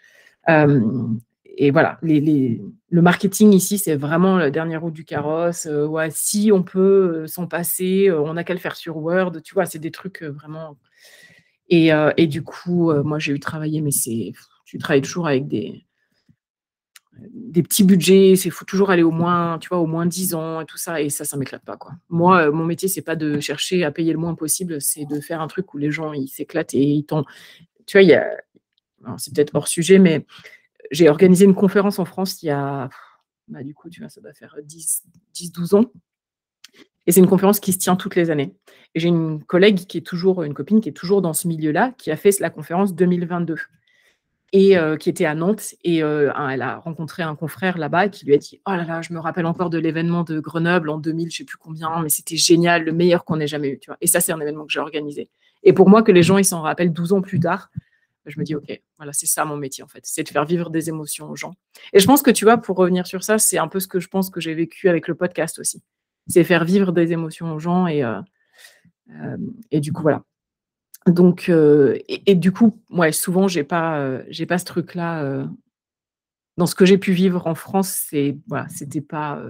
[1.57, 5.67] et voilà, le marketing ici, c'est vraiment la dernière roue du carrosse.
[5.67, 9.43] Ouais, si on peut s'en passer, on n'a qu'à le faire sur Word.
[9.43, 10.79] Tu vois, c'est des trucs vraiment.
[11.69, 14.33] Et, et, du coup, moi, j'ai eu travaillé, mais c'est,
[14.65, 15.85] tu travailles toujours avec des,
[17.21, 20.61] des petits budgets, c'est faut toujours aller au moins, tu vois, au moins 10 ans
[20.61, 21.93] et tout ça, et ça, ça m'éclate pas, quoi.
[22.09, 25.21] Moi, euh, mon métier, c'est pas de chercher à payer le moins possible, c'est de
[25.21, 27.25] faire un truc où les gens, ils s'éclatent et ils t'ont,
[27.87, 28.27] tu vois, il y a,
[29.19, 30.27] c'est peut-être hors sujet, mais
[30.91, 32.89] j'ai organisé une conférence en France il y a,
[33.49, 35.03] bah, du coup, tu vois, ça va faire 10,
[35.35, 35.93] 10 12 ans.
[37.07, 38.55] Et c'est une conférence qui se tient toutes les années.
[38.95, 41.93] Et j'ai une collègue qui est toujours, une copine qui est toujours dans ce milieu-là,
[41.99, 43.57] qui a fait la conférence 2022.
[44.55, 45.75] Et qui était à Nantes.
[45.83, 49.13] Et elle a rencontré un confrère là-bas qui lui a dit Oh là là, je
[49.13, 52.37] me rappelle encore de l'événement de Grenoble en 2000, je sais plus combien, mais c'était
[52.37, 53.79] génial, le meilleur qu'on ait jamais eu.
[53.81, 53.97] Tu vois.
[54.01, 55.29] Et ça, c'est un événement que j'ai organisé.
[55.65, 57.69] Et pour moi, que les gens ils s'en rappellent 12 ans plus tard,
[58.27, 60.71] je me dis Ok, voilà, c'est ça mon métier en fait, c'est de faire vivre
[60.71, 61.55] des émotions aux gens.
[61.93, 63.99] Et je pense que tu vois, pour revenir sur ça, c'est un peu ce que
[63.99, 65.83] je pense que j'ai vécu avec le podcast aussi.
[66.29, 68.03] C'est faire vivre des émotions aux gens et,
[69.73, 70.23] et du coup, voilà.
[71.07, 72.81] Donc, euh, et, du coup,
[73.13, 75.23] souvent, j'ai pas, euh, j'ai pas ce truc-là.
[75.23, 75.45] Euh,
[76.57, 79.43] dans ce que j'ai pu vivre en France, c'est voilà, c'était pas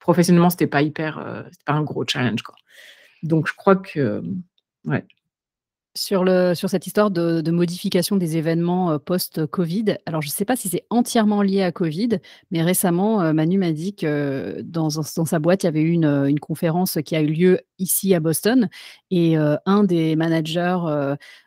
[0.00, 2.40] professionnellement, c'était pas hyper, c'était pas un gros challenge.
[3.22, 4.22] Donc, je crois que,
[4.86, 5.04] ouais.
[5.94, 10.56] Sur, le, sur cette histoire de, modification des événements post-Covid, alors je ne sais pas
[10.56, 12.18] si c'est entièrement lié à Covid,
[12.50, 16.40] mais récemment, Manu m'a dit que dans, sa boîte, il y avait eu une, une,
[16.40, 18.70] conférence qui a eu lieu ici à Boston
[19.10, 20.78] et un des managers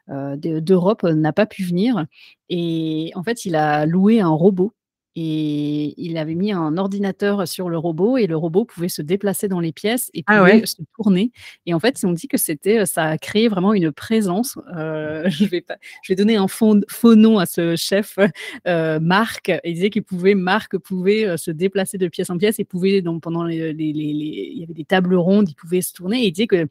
[0.08, 2.06] d'Europe n'a pas pu venir.
[2.50, 4.74] Et en fait, il a loué un robot
[5.16, 9.48] et il avait mis un ordinateur sur le robot et le robot pouvait se déplacer
[9.48, 11.32] dans les pièces et ah pouvait se tourner.
[11.66, 14.58] Et en fait, on dit que c'était, ça a créé vraiment une présence.
[14.76, 18.20] Euh, je vais pas, je vais donner un faux, faux nom à ce chef,
[18.68, 19.52] euh, Marc.
[19.64, 23.24] Il disait qu'il pouvait, Marc pouvait se déplacer de pièce en pièce et pouvait donc
[23.24, 26.24] pendant les, les, les, il y avait des tables rondes, il pouvait se tourner.
[26.24, 26.68] Et il disait que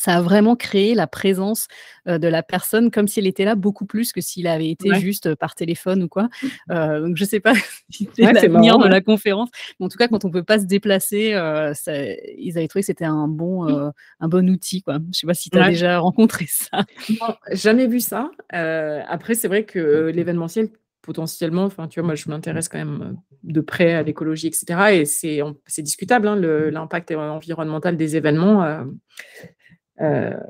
[0.00, 1.68] ça a vraiment créé la présence
[2.06, 5.54] de la personne comme s'il était là beaucoup plus que s'il avait été juste par
[5.54, 6.28] téléphone ou quoi.
[6.68, 7.06] Mmh.
[7.06, 7.52] donc je sais pas
[7.90, 9.48] si c'est ouais, l'avenir de la conférence,
[9.78, 11.32] mais en tout cas quand on peut pas se déplacer,
[11.74, 11.92] ça,
[12.38, 13.92] ils avaient trouvé que c'était un bon mmh.
[14.20, 14.98] un bon outil quoi.
[15.12, 16.84] Je sais pas si tu as déjà rencontré ça.
[17.08, 18.30] Non, jamais vu ça.
[18.50, 20.70] après c'est vrai que l'événementiel
[21.02, 25.00] potentiellement, enfin tu vois moi je m'intéresse quand même de près à l'écologie etc.
[25.00, 28.62] Et c'est c'est discutable hein, l'impact environnemental des événements.
[28.64, 28.84] Euh,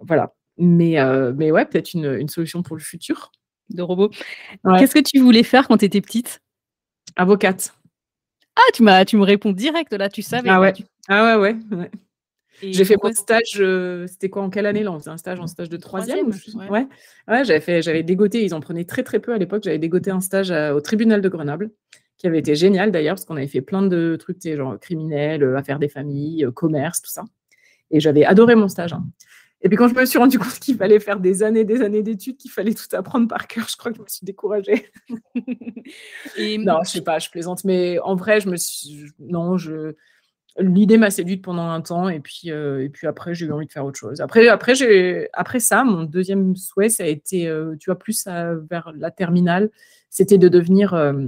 [0.02, 0.32] voilà.
[0.60, 3.32] Mais, euh, mais ouais, peut-être une, une, solution pour le futur.
[3.70, 4.10] De robot.
[4.78, 6.40] Qu'est-ce que tu voulais faire quand tu étais petite?
[7.16, 7.72] Avocate.
[8.56, 10.50] Ah, tu, m'as, tu me réponds direct là, tu savais.
[10.50, 10.74] Ah ouais,
[11.08, 11.90] ah ouais, ouais.
[12.62, 14.92] J'ai fait mon stage, euh, c'était quoi en quelle année là?
[14.92, 16.30] On faisait un stage en stage de troisième,
[16.68, 16.86] ouais.
[17.28, 17.44] ouais.
[17.44, 19.62] j'avais fait, j'avais dégoté, ils en prenaient très très peu à l'époque.
[19.64, 21.70] J'avais dégoté un stage au tribunal de Grenoble,
[22.18, 25.78] qui avait été génial d'ailleurs parce qu'on avait fait plein de trucs, genre criminels, affaires
[25.78, 27.24] des familles, commerce, tout ça.
[27.90, 28.92] Et j'avais adoré mon stage.
[28.92, 29.06] Hein.
[29.62, 32.02] Et puis quand je me suis rendu compte qu'il fallait faire des années, des années
[32.02, 34.90] d'études, qu'il fallait tout apprendre par cœur, je crois que je me suis découragée.
[36.36, 36.58] et...
[36.58, 39.94] Non, je sais pas, je plaisante, mais en vrai, je me suis, non, je,
[40.58, 43.66] l'idée m'a séduite pendant un temps, et puis, euh, et puis après, j'ai eu envie
[43.66, 44.20] de faire autre chose.
[44.20, 48.26] Après, après, j'ai, après ça, mon deuxième souhait, ça a été, euh, tu vois, plus
[48.26, 49.70] vers la terminale,
[50.08, 51.26] c'était de devenir euh,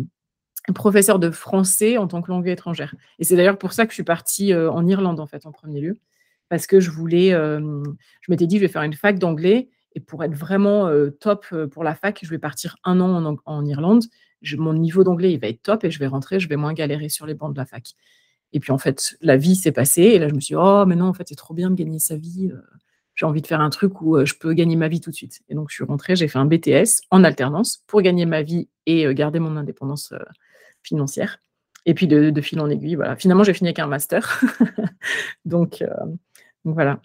[0.74, 2.95] professeur de français en tant que langue étrangère.
[3.18, 5.80] Et c'est d'ailleurs pour ça que je suis partie en Irlande, en fait, en premier
[5.80, 5.99] lieu
[6.53, 10.22] parce que je voulais, je m'étais dit, je vais faire une fac d'anglais et pour
[10.22, 10.86] être vraiment
[11.18, 14.05] top pour la fac, je vais partir un an en, Irlande.
[14.59, 17.09] mon niveau d'anglais, il va être top et je vais rentrer, je vais moins galérer
[17.09, 17.94] sur les bancs de la fac.
[18.53, 20.84] Et puis en fait, la vie s'est passée et là, je me suis dit, oh,
[20.86, 22.53] mais non, en fait, c'est trop bien de gagner sa vie.
[23.14, 25.40] J'ai envie de faire un truc où je peux gagner ma vie tout de suite.
[25.48, 28.68] Et donc, je suis rentrée, j'ai fait un BTS en alternance pour gagner ma vie
[28.84, 30.12] et garder mon indépendance
[30.82, 31.38] financière.
[31.86, 33.16] Et puis de, fil en aiguille, voilà.
[33.16, 34.38] Finalement, j'ai fini avec un master.
[35.46, 35.82] donc,
[36.64, 37.00] donc voilà.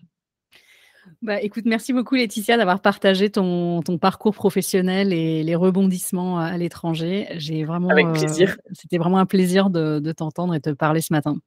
[1.21, 6.55] Bah, écoute, merci beaucoup Laetitia d'avoir partagé ton, ton, parcours professionnel et les rebondissements à
[6.57, 7.27] l'étranger.
[7.35, 8.51] J'ai vraiment, Avec plaisir.
[8.51, 11.37] Euh, c'était vraiment un plaisir de, de t'entendre et de te parler ce matin.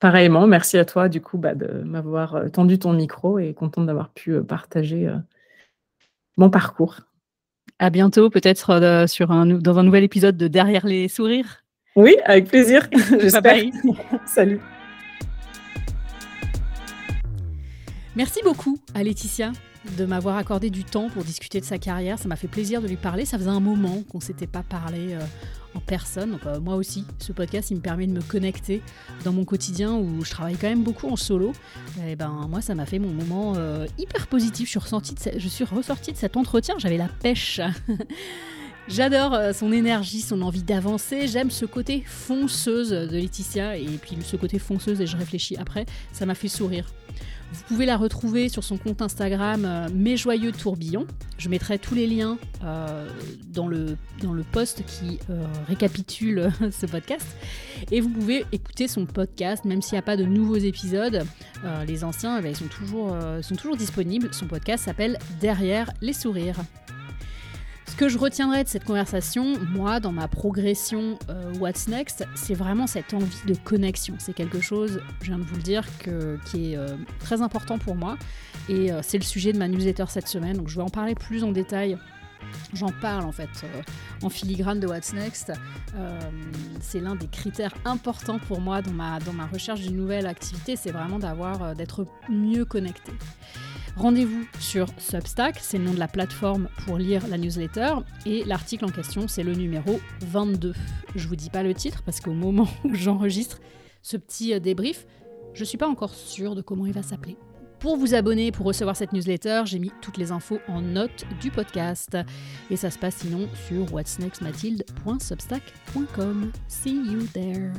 [0.00, 3.86] Pareillement, merci à toi du coup bah, de m'avoir euh, tendu ton micro et contente
[3.86, 5.08] d'avoir pu euh, partager
[6.36, 7.00] mon parcours.
[7.78, 11.64] À bientôt, peut-être sur un, dans un nouvel épisode de Derrière les sourires.
[11.94, 12.88] Oui, avec plaisir.
[13.20, 13.62] J'espère.
[14.26, 14.60] Salut.
[18.18, 19.52] Merci beaucoup à Laetitia
[19.96, 22.18] de m'avoir accordé du temps pour discuter de sa carrière.
[22.18, 23.24] Ça m'a fait plaisir de lui parler.
[23.24, 25.20] Ça faisait un moment qu'on ne s'était pas parlé euh,
[25.74, 26.36] en personne.
[26.46, 28.82] Euh, moi aussi, ce podcast, il me permet de me connecter
[29.22, 31.52] dans mon quotidien où je travaille quand même beaucoup en solo.
[32.08, 34.66] Et ben moi, ça m'a fait mon moment euh, hyper positif.
[34.66, 36.74] Je suis, ressortie de, je suis ressortie de cet entretien.
[36.78, 37.60] J'avais la pêche.
[38.88, 41.28] J'adore son énergie, son envie d'avancer.
[41.28, 45.84] J'aime ce côté fonceuse de Laetitia et puis ce côté fonceuse et je réfléchis après.
[46.12, 46.86] Ça m'a fait sourire.
[47.52, 51.06] Vous pouvez la retrouver sur son compte Instagram euh, Mes Joyeux Tourbillons.
[51.38, 53.08] Je mettrai tous les liens euh,
[53.48, 57.26] dans, le, dans le post qui euh, récapitule ce podcast.
[57.90, 61.24] Et vous pouvez écouter son podcast, même s'il n'y a pas de nouveaux épisodes.
[61.86, 64.28] les anciens, eh ben, ils sont toujours, sont toujours disponibles.
[64.32, 66.56] Son podcast s'appelle Derrière les sourires.
[67.88, 72.54] Ce que je retiendrai de cette conversation, moi, dans ma progression euh, What's Next, c'est
[72.54, 74.14] vraiment cette envie de connexion.
[74.18, 75.84] C'est quelque chose, je viens de vous le dire,
[76.44, 78.18] qui est euh, très important pour moi.
[78.68, 80.58] Et euh, c'est le sujet de ma newsletter cette semaine.
[80.58, 81.98] Donc je vais en parler plus en détail
[82.72, 83.48] J'en parle en fait
[84.22, 85.52] en filigrane de What's Next.
[86.80, 90.76] C'est l'un des critères importants pour moi dans ma, dans ma recherche d'une nouvelle activité,
[90.76, 93.12] c'est vraiment d'avoir d'être mieux connecté.
[93.98, 97.94] Rendez-vous sur Substack, c'est le nom de la plateforme pour lire la newsletter,
[98.26, 100.72] et l'article en question, c'est le numéro 22.
[101.16, 103.58] Je vous dis pas le titre parce qu'au moment où j'enregistre
[104.02, 105.04] ce petit débrief,
[105.52, 107.36] je suis pas encore sûre de comment il va s'appeler.
[107.80, 111.50] Pour vous abonner, pour recevoir cette newsletter, j'ai mis toutes les infos en note du
[111.50, 112.16] podcast.
[112.70, 116.52] Et ça se passe sinon sur whatsnextmathilde.substack.com.
[116.68, 117.72] See you there.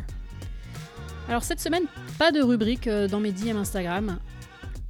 [1.30, 1.84] Alors cette semaine,
[2.18, 4.20] pas de rubrique euh, dans mes DM Instagram.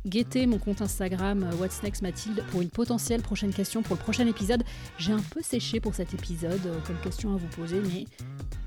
[0.05, 4.01] Guettez mon compte Instagram euh, What's Next Mathilde pour une potentielle prochaine question pour le
[4.01, 4.63] prochain épisode.
[4.97, 8.05] J'ai un peu séché pour cet épisode euh, comme question à vous poser, mais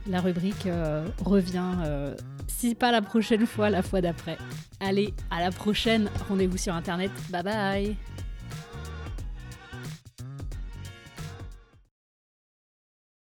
[0.07, 0.67] la rubrique
[1.25, 1.77] revient
[2.49, 4.37] si pas la prochaine fois, la fois d'après.
[4.81, 6.11] Allez, à la prochaine.
[6.29, 7.13] Rendez-vous sur Internet.
[7.31, 7.97] Bye bye.